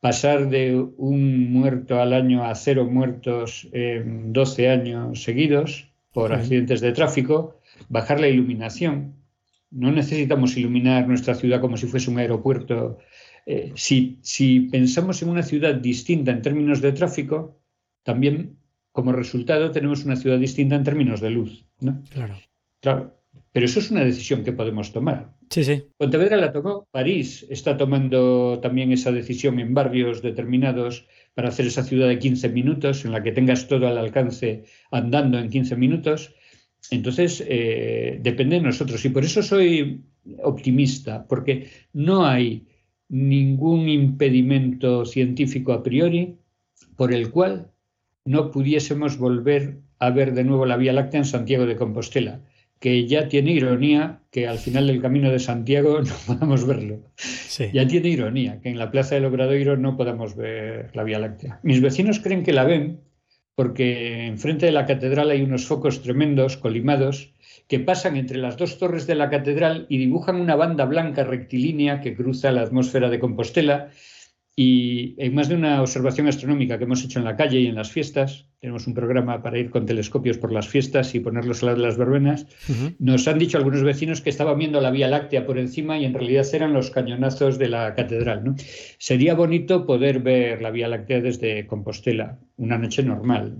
[0.00, 6.80] pasar de un muerto al año a cero muertos en 12 años seguidos por accidentes
[6.80, 9.14] de tráfico, bajar la iluminación.
[9.70, 12.98] No necesitamos iluminar nuestra ciudad como si fuese un aeropuerto.
[13.44, 17.60] Eh, si, si, pensamos en una ciudad distinta en términos de tráfico,
[18.02, 18.56] también
[18.98, 21.64] como resultado tenemos una ciudad distinta en términos de luz.
[21.78, 22.02] ¿no?
[22.10, 22.34] Claro.
[22.80, 23.14] Claro.
[23.52, 25.36] Pero eso es una decisión que podemos tomar.
[25.50, 25.84] Sí, sí.
[25.96, 31.84] Pontevedra la tomó, París está tomando también esa decisión en barrios determinados para hacer esa
[31.84, 36.34] ciudad de 15 minutos, en la que tengas todo al alcance andando en 15 minutos.
[36.90, 39.04] Entonces, eh, depende de nosotros.
[39.04, 40.02] Y por eso soy
[40.42, 42.66] optimista, porque no hay
[43.08, 46.36] ningún impedimento científico a priori
[46.96, 47.70] por el cual
[48.28, 52.40] no pudiésemos volver a ver de nuevo la Vía Láctea en Santiago de Compostela
[52.78, 57.00] que ya tiene ironía que al final del camino de Santiago no podamos verlo.
[57.72, 61.58] Ya tiene ironía que en la Plaza del Obradoiro no podamos ver la Vía Láctea.
[61.62, 63.00] Mis vecinos creen que la ven
[63.56, 67.32] porque enfrente de la catedral hay unos focos tremendos, colimados,
[67.66, 72.00] que pasan entre las dos torres de la catedral y dibujan una banda blanca rectilínea
[72.00, 73.90] que cruza la atmósfera de Compostela
[74.60, 77.76] y en más de una observación astronómica que hemos hecho en la calle y en
[77.76, 81.66] las fiestas, tenemos un programa para ir con telescopios por las fiestas y ponerlos a
[81.66, 82.44] lado de las verbenas,
[82.98, 86.12] nos han dicho algunos vecinos que estaban viendo la Vía Láctea por encima y en
[86.12, 88.42] realidad eran los cañonazos de la catedral.
[88.42, 88.56] ¿no?
[88.98, 93.54] Sería bonito poder ver la Vía Láctea desde Compostela, una noche normal,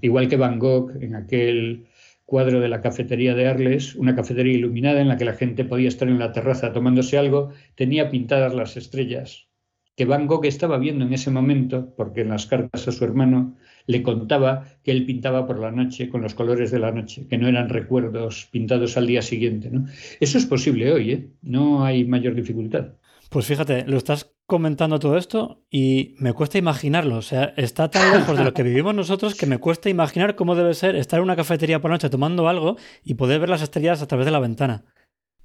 [0.00, 1.84] igual que Van Gogh en aquel
[2.24, 5.88] cuadro de la cafetería de Arles, una cafetería iluminada en la que la gente podía
[5.88, 9.51] estar en la terraza tomándose algo, tenía pintadas las estrellas
[9.96, 13.56] que Van Gogh estaba viendo en ese momento, porque en las cartas a su hermano
[13.86, 17.38] le contaba que él pintaba por la noche con los colores de la noche, que
[17.38, 19.70] no eran recuerdos pintados al día siguiente.
[19.70, 19.86] ¿no?
[20.20, 21.28] Eso es posible hoy, ¿eh?
[21.42, 22.92] no hay mayor dificultad.
[23.28, 27.16] Pues fíjate, lo estás comentando todo esto y me cuesta imaginarlo.
[27.16, 30.54] O sea, está tan lejos de lo que vivimos nosotros que me cuesta imaginar cómo
[30.54, 33.62] debe ser estar en una cafetería por la noche tomando algo y poder ver las
[33.62, 34.84] estrellas a través de la ventana.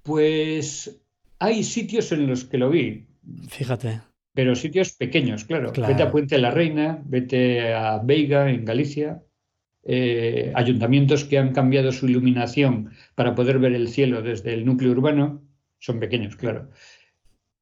[0.03, 1.01] Pues
[1.39, 3.07] hay sitios en los que lo vi.
[3.47, 4.01] Fíjate.
[4.38, 5.73] Pero sitios pequeños, claro.
[5.75, 9.23] Vete a Puente de la Reina, vete a Veiga, en Galicia.
[9.83, 14.91] Eh, ayuntamientos que han cambiado su iluminación para poder ver el cielo desde el núcleo
[14.91, 15.41] urbano.
[15.79, 16.69] Son pequeños, claro.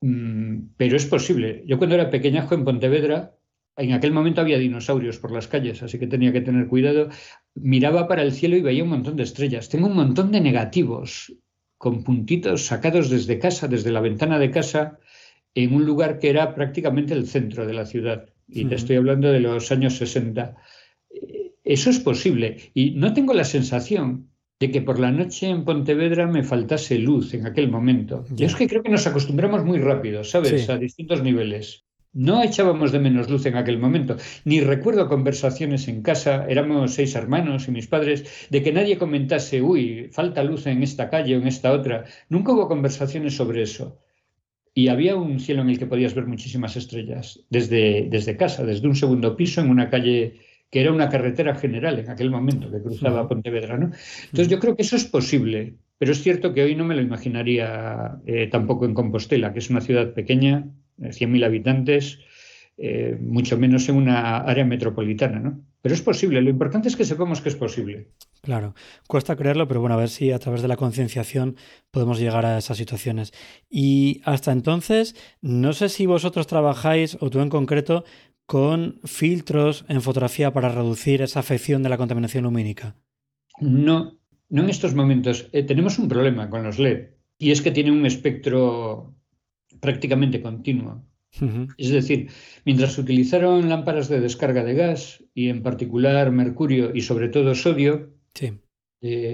[0.02, 1.64] Mm, pero es posible.
[1.66, 3.38] Yo cuando era pequeñajo en Pontevedra,
[3.78, 7.08] en aquel momento había dinosaurios por las calles, así que tenía que tener cuidado.
[7.54, 9.70] Miraba para el cielo y veía un montón de estrellas.
[9.70, 11.34] Tengo un montón de negativos
[11.78, 15.00] con puntitos sacados desde casa, desde la ventana de casa,
[15.56, 18.30] en un lugar que era prácticamente el centro de la ciudad.
[18.48, 20.56] Y te estoy hablando de los años 60.
[21.64, 22.58] Eso es posible.
[22.76, 24.30] Y no tengo la sensación
[24.60, 28.26] de que por la noche en Pontevedra me faltase luz en aquel momento.
[28.30, 30.70] Yo es que creo que nos acostumbramos muy rápido, ¿sabes?
[30.70, 31.86] A distintos niveles.
[32.14, 34.16] No echábamos de menos luz en aquel momento.
[34.46, 39.62] Ni recuerdo conversaciones en casa, éramos seis hermanos y mis padres, de que nadie comentase,
[39.62, 42.06] uy, falta luz en esta calle o en esta otra.
[42.30, 44.00] Nunca hubo conversaciones sobre eso.
[44.78, 48.86] Y había un cielo en el que podías ver muchísimas estrellas, desde, desde casa, desde
[48.90, 50.34] un segundo piso, en una calle
[50.70, 53.78] que era una carretera general en aquel momento que cruzaba Pontevedra.
[53.78, 53.92] ¿no?
[54.26, 57.02] Entonces yo creo que eso es posible, pero es cierto que hoy no me lo
[57.02, 60.68] imaginaría eh, tampoco en Compostela, que es una ciudad pequeña,
[61.00, 62.20] 100.000 eh, habitantes,
[62.78, 65.40] eh, mucho menos en una área metropolitana.
[65.40, 65.64] ¿no?
[65.86, 68.08] Pero es posible, lo importante es que sepamos que es posible.
[68.42, 68.74] Claro,
[69.08, 71.58] cuesta creerlo, pero bueno, a ver si a través de la concienciación
[71.92, 73.34] podemos llegar a esas situaciones.
[73.70, 78.04] Y hasta entonces, no sé si vosotros trabajáis, o tú en concreto,
[78.48, 82.96] con filtros en fotografía para reducir esa afección de la contaminación lumínica?
[83.60, 84.18] No,
[84.50, 85.50] no en estos momentos.
[85.52, 89.14] Eh, tenemos un problema con los LED y es que tienen un espectro
[89.82, 91.06] prácticamente continuo.
[91.78, 92.30] Es decir,
[92.64, 97.56] mientras se utilizaron lámparas de descarga de gas y en particular mercurio y sobre todo
[97.56, 98.54] sodio, sí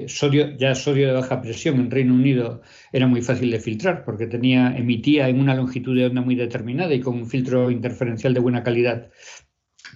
[0.08, 4.28] sodio, ya sodio de baja presión en Reino Unido era muy fácil de filtrar porque
[4.28, 8.40] tenía, emitía en una longitud de onda muy determinada y con un filtro interferencial de
[8.40, 9.10] buena calidad,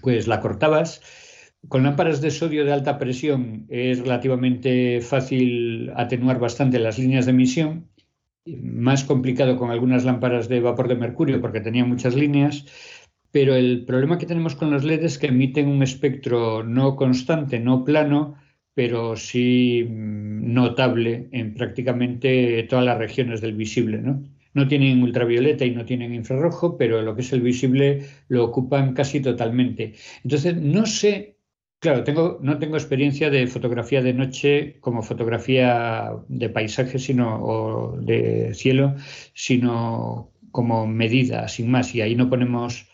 [0.01, 1.01] pues la cortabas.
[1.68, 7.32] Con lámparas de sodio de alta presión es relativamente fácil atenuar bastante las líneas de
[7.32, 7.89] emisión,
[8.46, 12.66] más complicado con algunas lámparas de vapor de mercurio porque tenía muchas líneas,
[13.32, 17.60] pero el problema que tenemos con los LED es que emiten un espectro no constante,
[17.60, 18.36] no plano,
[18.74, 24.00] pero sí mm, notable en prácticamente todas las regiones del visible.
[24.00, 24.24] ¿no?
[24.56, 28.93] no tienen ultravioleta y no tienen infrarrojo, pero lo que es el visible lo ocupan
[28.93, 29.93] casi totalmente.
[30.24, 31.35] Entonces, no sé,
[31.86, 37.96] claro, tengo, no tengo experiencia de fotografía de noche como fotografía de paisaje sino, o
[38.02, 38.96] de cielo,
[39.36, 42.88] sino como medida, sin más, y ahí no ponemos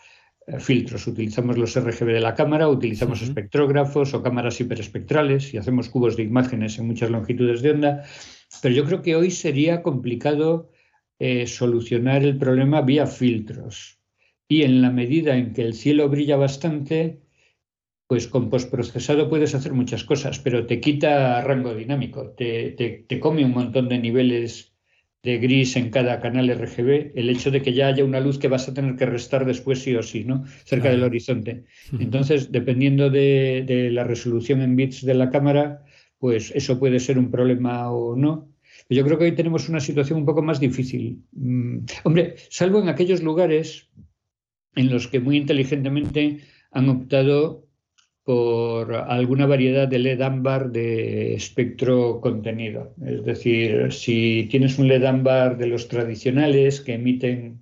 [0.46, 1.08] eh, filtros.
[1.08, 6.24] Utilizamos los RGB de la cámara, utilizamos espectrógrafos o cámaras hiperespectrales y hacemos cubos de
[6.24, 8.04] imágenes en muchas longitudes de onda.
[8.62, 10.70] Pero yo creo que hoy sería complicado
[11.18, 14.02] eh, solucionar el problema vía filtros.
[14.50, 17.21] Y en la medida en que el cielo brilla bastante,
[18.12, 22.72] pues con postprocesado puedes hacer muchas cosas, pero te quita rango dinámico, te,
[23.08, 24.74] te come un montón de niveles
[25.24, 28.50] de gris en cada canal RGB, el hecho de que ya haya una luz que
[28.50, 30.44] vas a tener que restar después sí o sí, ¿no?
[30.66, 31.64] Cerca del horizonte.
[31.98, 35.86] Entonces, dependiendo de, la resolución en bits de la cámara,
[36.20, 38.50] pues eso puede ser un problema o no.
[38.90, 41.24] Yo creo que hoy tenemos una situación un poco más difícil.
[41.32, 43.90] Mm, hombre, salvo en aquellos lugares
[44.76, 46.40] en los que muy inteligentemente
[46.72, 47.71] han optado
[48.32, 52.96] por alguna variedad de LED ámbar de espectro contenido.
[53.06, 57.60] Es decir, si tienes un LED ámbar de los tradicionales que emiten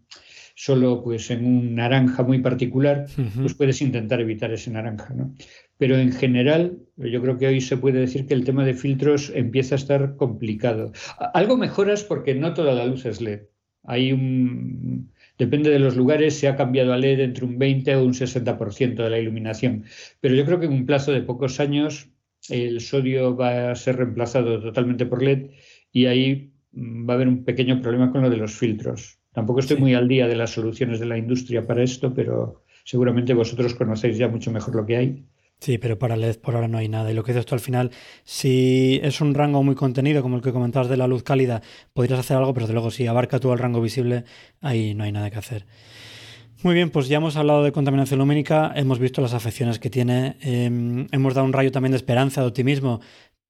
[0.54, 3.08] solo pues, en un naranja muy particular,
[3.42, 5.12] pues puedes intentar evitar ese naranja.
[5.12, 5.34] ¿no?
[5.80, 9.32] Pero en general, yo creo que hoy se puede decir que el tema de filtros
[9.34, 10.92] empieza a estar complicado.
[11.34, 13.42] Algo mejoras porque no toda la luz es LED.
[13.86, 15.10] Hay un,
[15.40, 18.96] Depende de los lugares, se ha cambiado a LED entre un 20 o un 60%
[19.02, 19.86] de la iluminación.
[20.20, 22.12] Pero yo creo que en un plazo de pocos años
[22.50, 25.52] el sodio va a ser reemplazado totalmente por LED
[25.94, 29.20] y ahí mm, va a haber un pequeño problema con lo de los filtros.
[29.32, 33.34] Tampoco estoy muy al día de las soluciones de la industria para esto, pero seguramente
[33.34, 35.26] vosotros conocéis ya mucho mejor lo que hay.
[35.60, 37.12] Sí, pero para LED por ahora no hay nada.
[37.12, 37.92] Y lo que dices tú al final,
[38.24, 41.62] si es un rango muy contenido, como el que comentabas de la luz cálida,
[41.94, 44.24] podrías hacer algo, pero desde luego si abarca todo el rango visible,
[44.62, 45.66] ahí no hay nada que hacer.
[46.64, 50.36] Muy bien, pues ya hemos hablado de contaminación lumínica, hemos visto las afecciones que tiene,
[50.42, 53.00] em, hemos dado un rayo también de esperanza, de optimismo,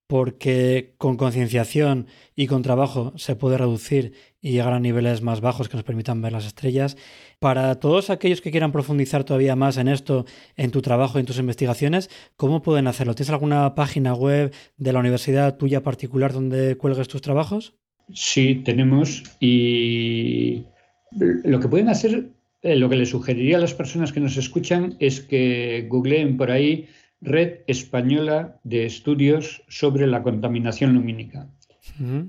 [0.06, 5.68] porque con concienciación y con trabajo se puede reducir y llegar a niveles más bajos
[5.68, 6.96] que nos permitan ver las estrellas.
[7.40, 10.26] Para todos aquellos que quieran profundizar todavía más en esto,
[10.58, 13.14] en tu trabajo, en tus investigaciones, ¿cómo pueden hacerlo?
[13.14, 17.72] ¿Tienes alguna página web de la universidad tuya particular donde cuelgues tus trabajos?
[18.12, 19.22] Sí, tenemos.
[19.40, 20.64] Y
[21.12, 22.28] lo que pueden hacer,
[22.60, 26.50] eh, lo que les sugeriría a las personas que nos escuchan es que googleen por
[26.50, 26.88] ahí
[27.22, 31.48] Red Española de Estudios sobre la Contaminación Lumínica.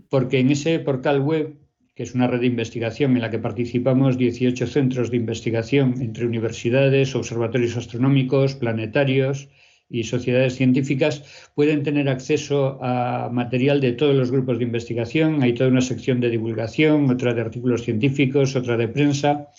[0.10, 1.58] Porque en ese portal web,
[1.96, 6.26] que es una red de investigación en la que participamos 18 centros de investigación entre
[6.26, 9.50] universidades, observatorios astronómicos, planetarios
[9.90, 15.44] y sociedades científicas, pueden tener acceso a material de todos los grupos de investigación.
[15.44, 19.50] Hay toda una sección de divulgación, otra de artículos científicos, otra de prensa.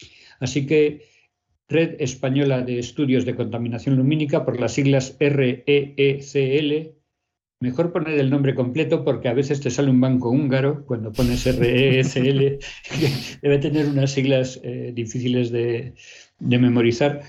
[0.41, 1.03] Así que
[1.69, 7.02] Red Española de Estudios de Contaminación Lumínica, por las siglas REECL.
[7.63, 11.47] Mejor poner el nombre completo porque a veces te sale un banco húngaro cuando pones
[11.47, 12.59] REECL,
[13.43, 15.95] debe tener unas siglas eh, difíciles de,
[16.41, 17.21] memorizar.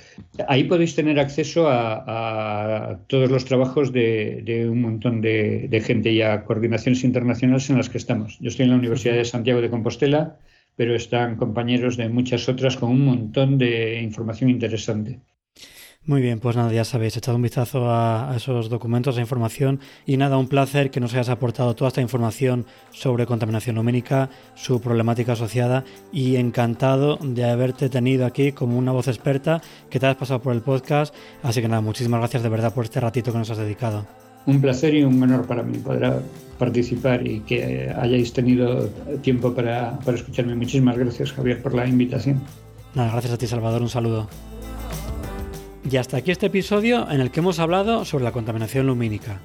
[0.48, 6.46] Ahí podéis tener acceso a, todos los trabajos de, un montón de, gente y a
[6.46, 8.40] coordinaciones internacionales en las que estamos.
[8.40, 10.40] Yo estoy en la Universidad de Santiago de Compostela,
[10.76, 15.20] pero están compañeros de muchas otras con un montón de información interesante.
[16.06, 20.18] Muy bien, pues nada, ya sabéis, echado un vistazo a, esos documentos, a información y
[20.18, 25.32] nada, un placer que nos hayas aportado toda esta información sobre contaminación lumínica, su problemática
[25.32, 30.42] asociada y encantado de haberte tenido aquí como una voz experta que te has pasado
[30.42, 31.16] por el podcast.
[31.42, 34.06] Así que nada, muchísimas gracias de verdad por este ratito que nos has dedicado
[34.46, 36.22] un placer y un honor para mí poder
[36.60, 38.90] participar y que hayáis tenido
[39.22, 40.54] tiempo para, escucharme.
[40.56, 42.42] Muchísimas gracias, Javier, por la invitación.
[42.94, 43.82] Nada, gracias a ti, Salvador.
[43.82, 44.28] Un saludo.
[45.90, 49.42] Y hasta aquí este episodio en el que hemos hablado sobre la contaminación lumínica.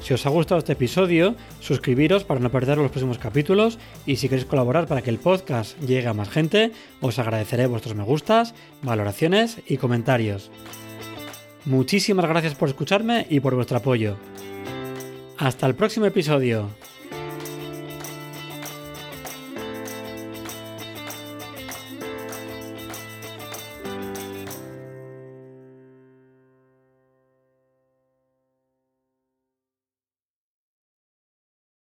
[0.00, 4.28] Si os ha gustado este episodio, suscribiros para no perder los próximos capítulos y si
[4.28, 8.54] queréis colaborar para que el podcast llegue a más gente, os agradeceré vuestros me gustas,
[8.82, 10.50] valoraciones y comentarios.
[11.64, 14.16] Muchísimas gracias por escucharme y por vuestro apoyo.
[15.38, 16.70] Hasta el próximo episodio.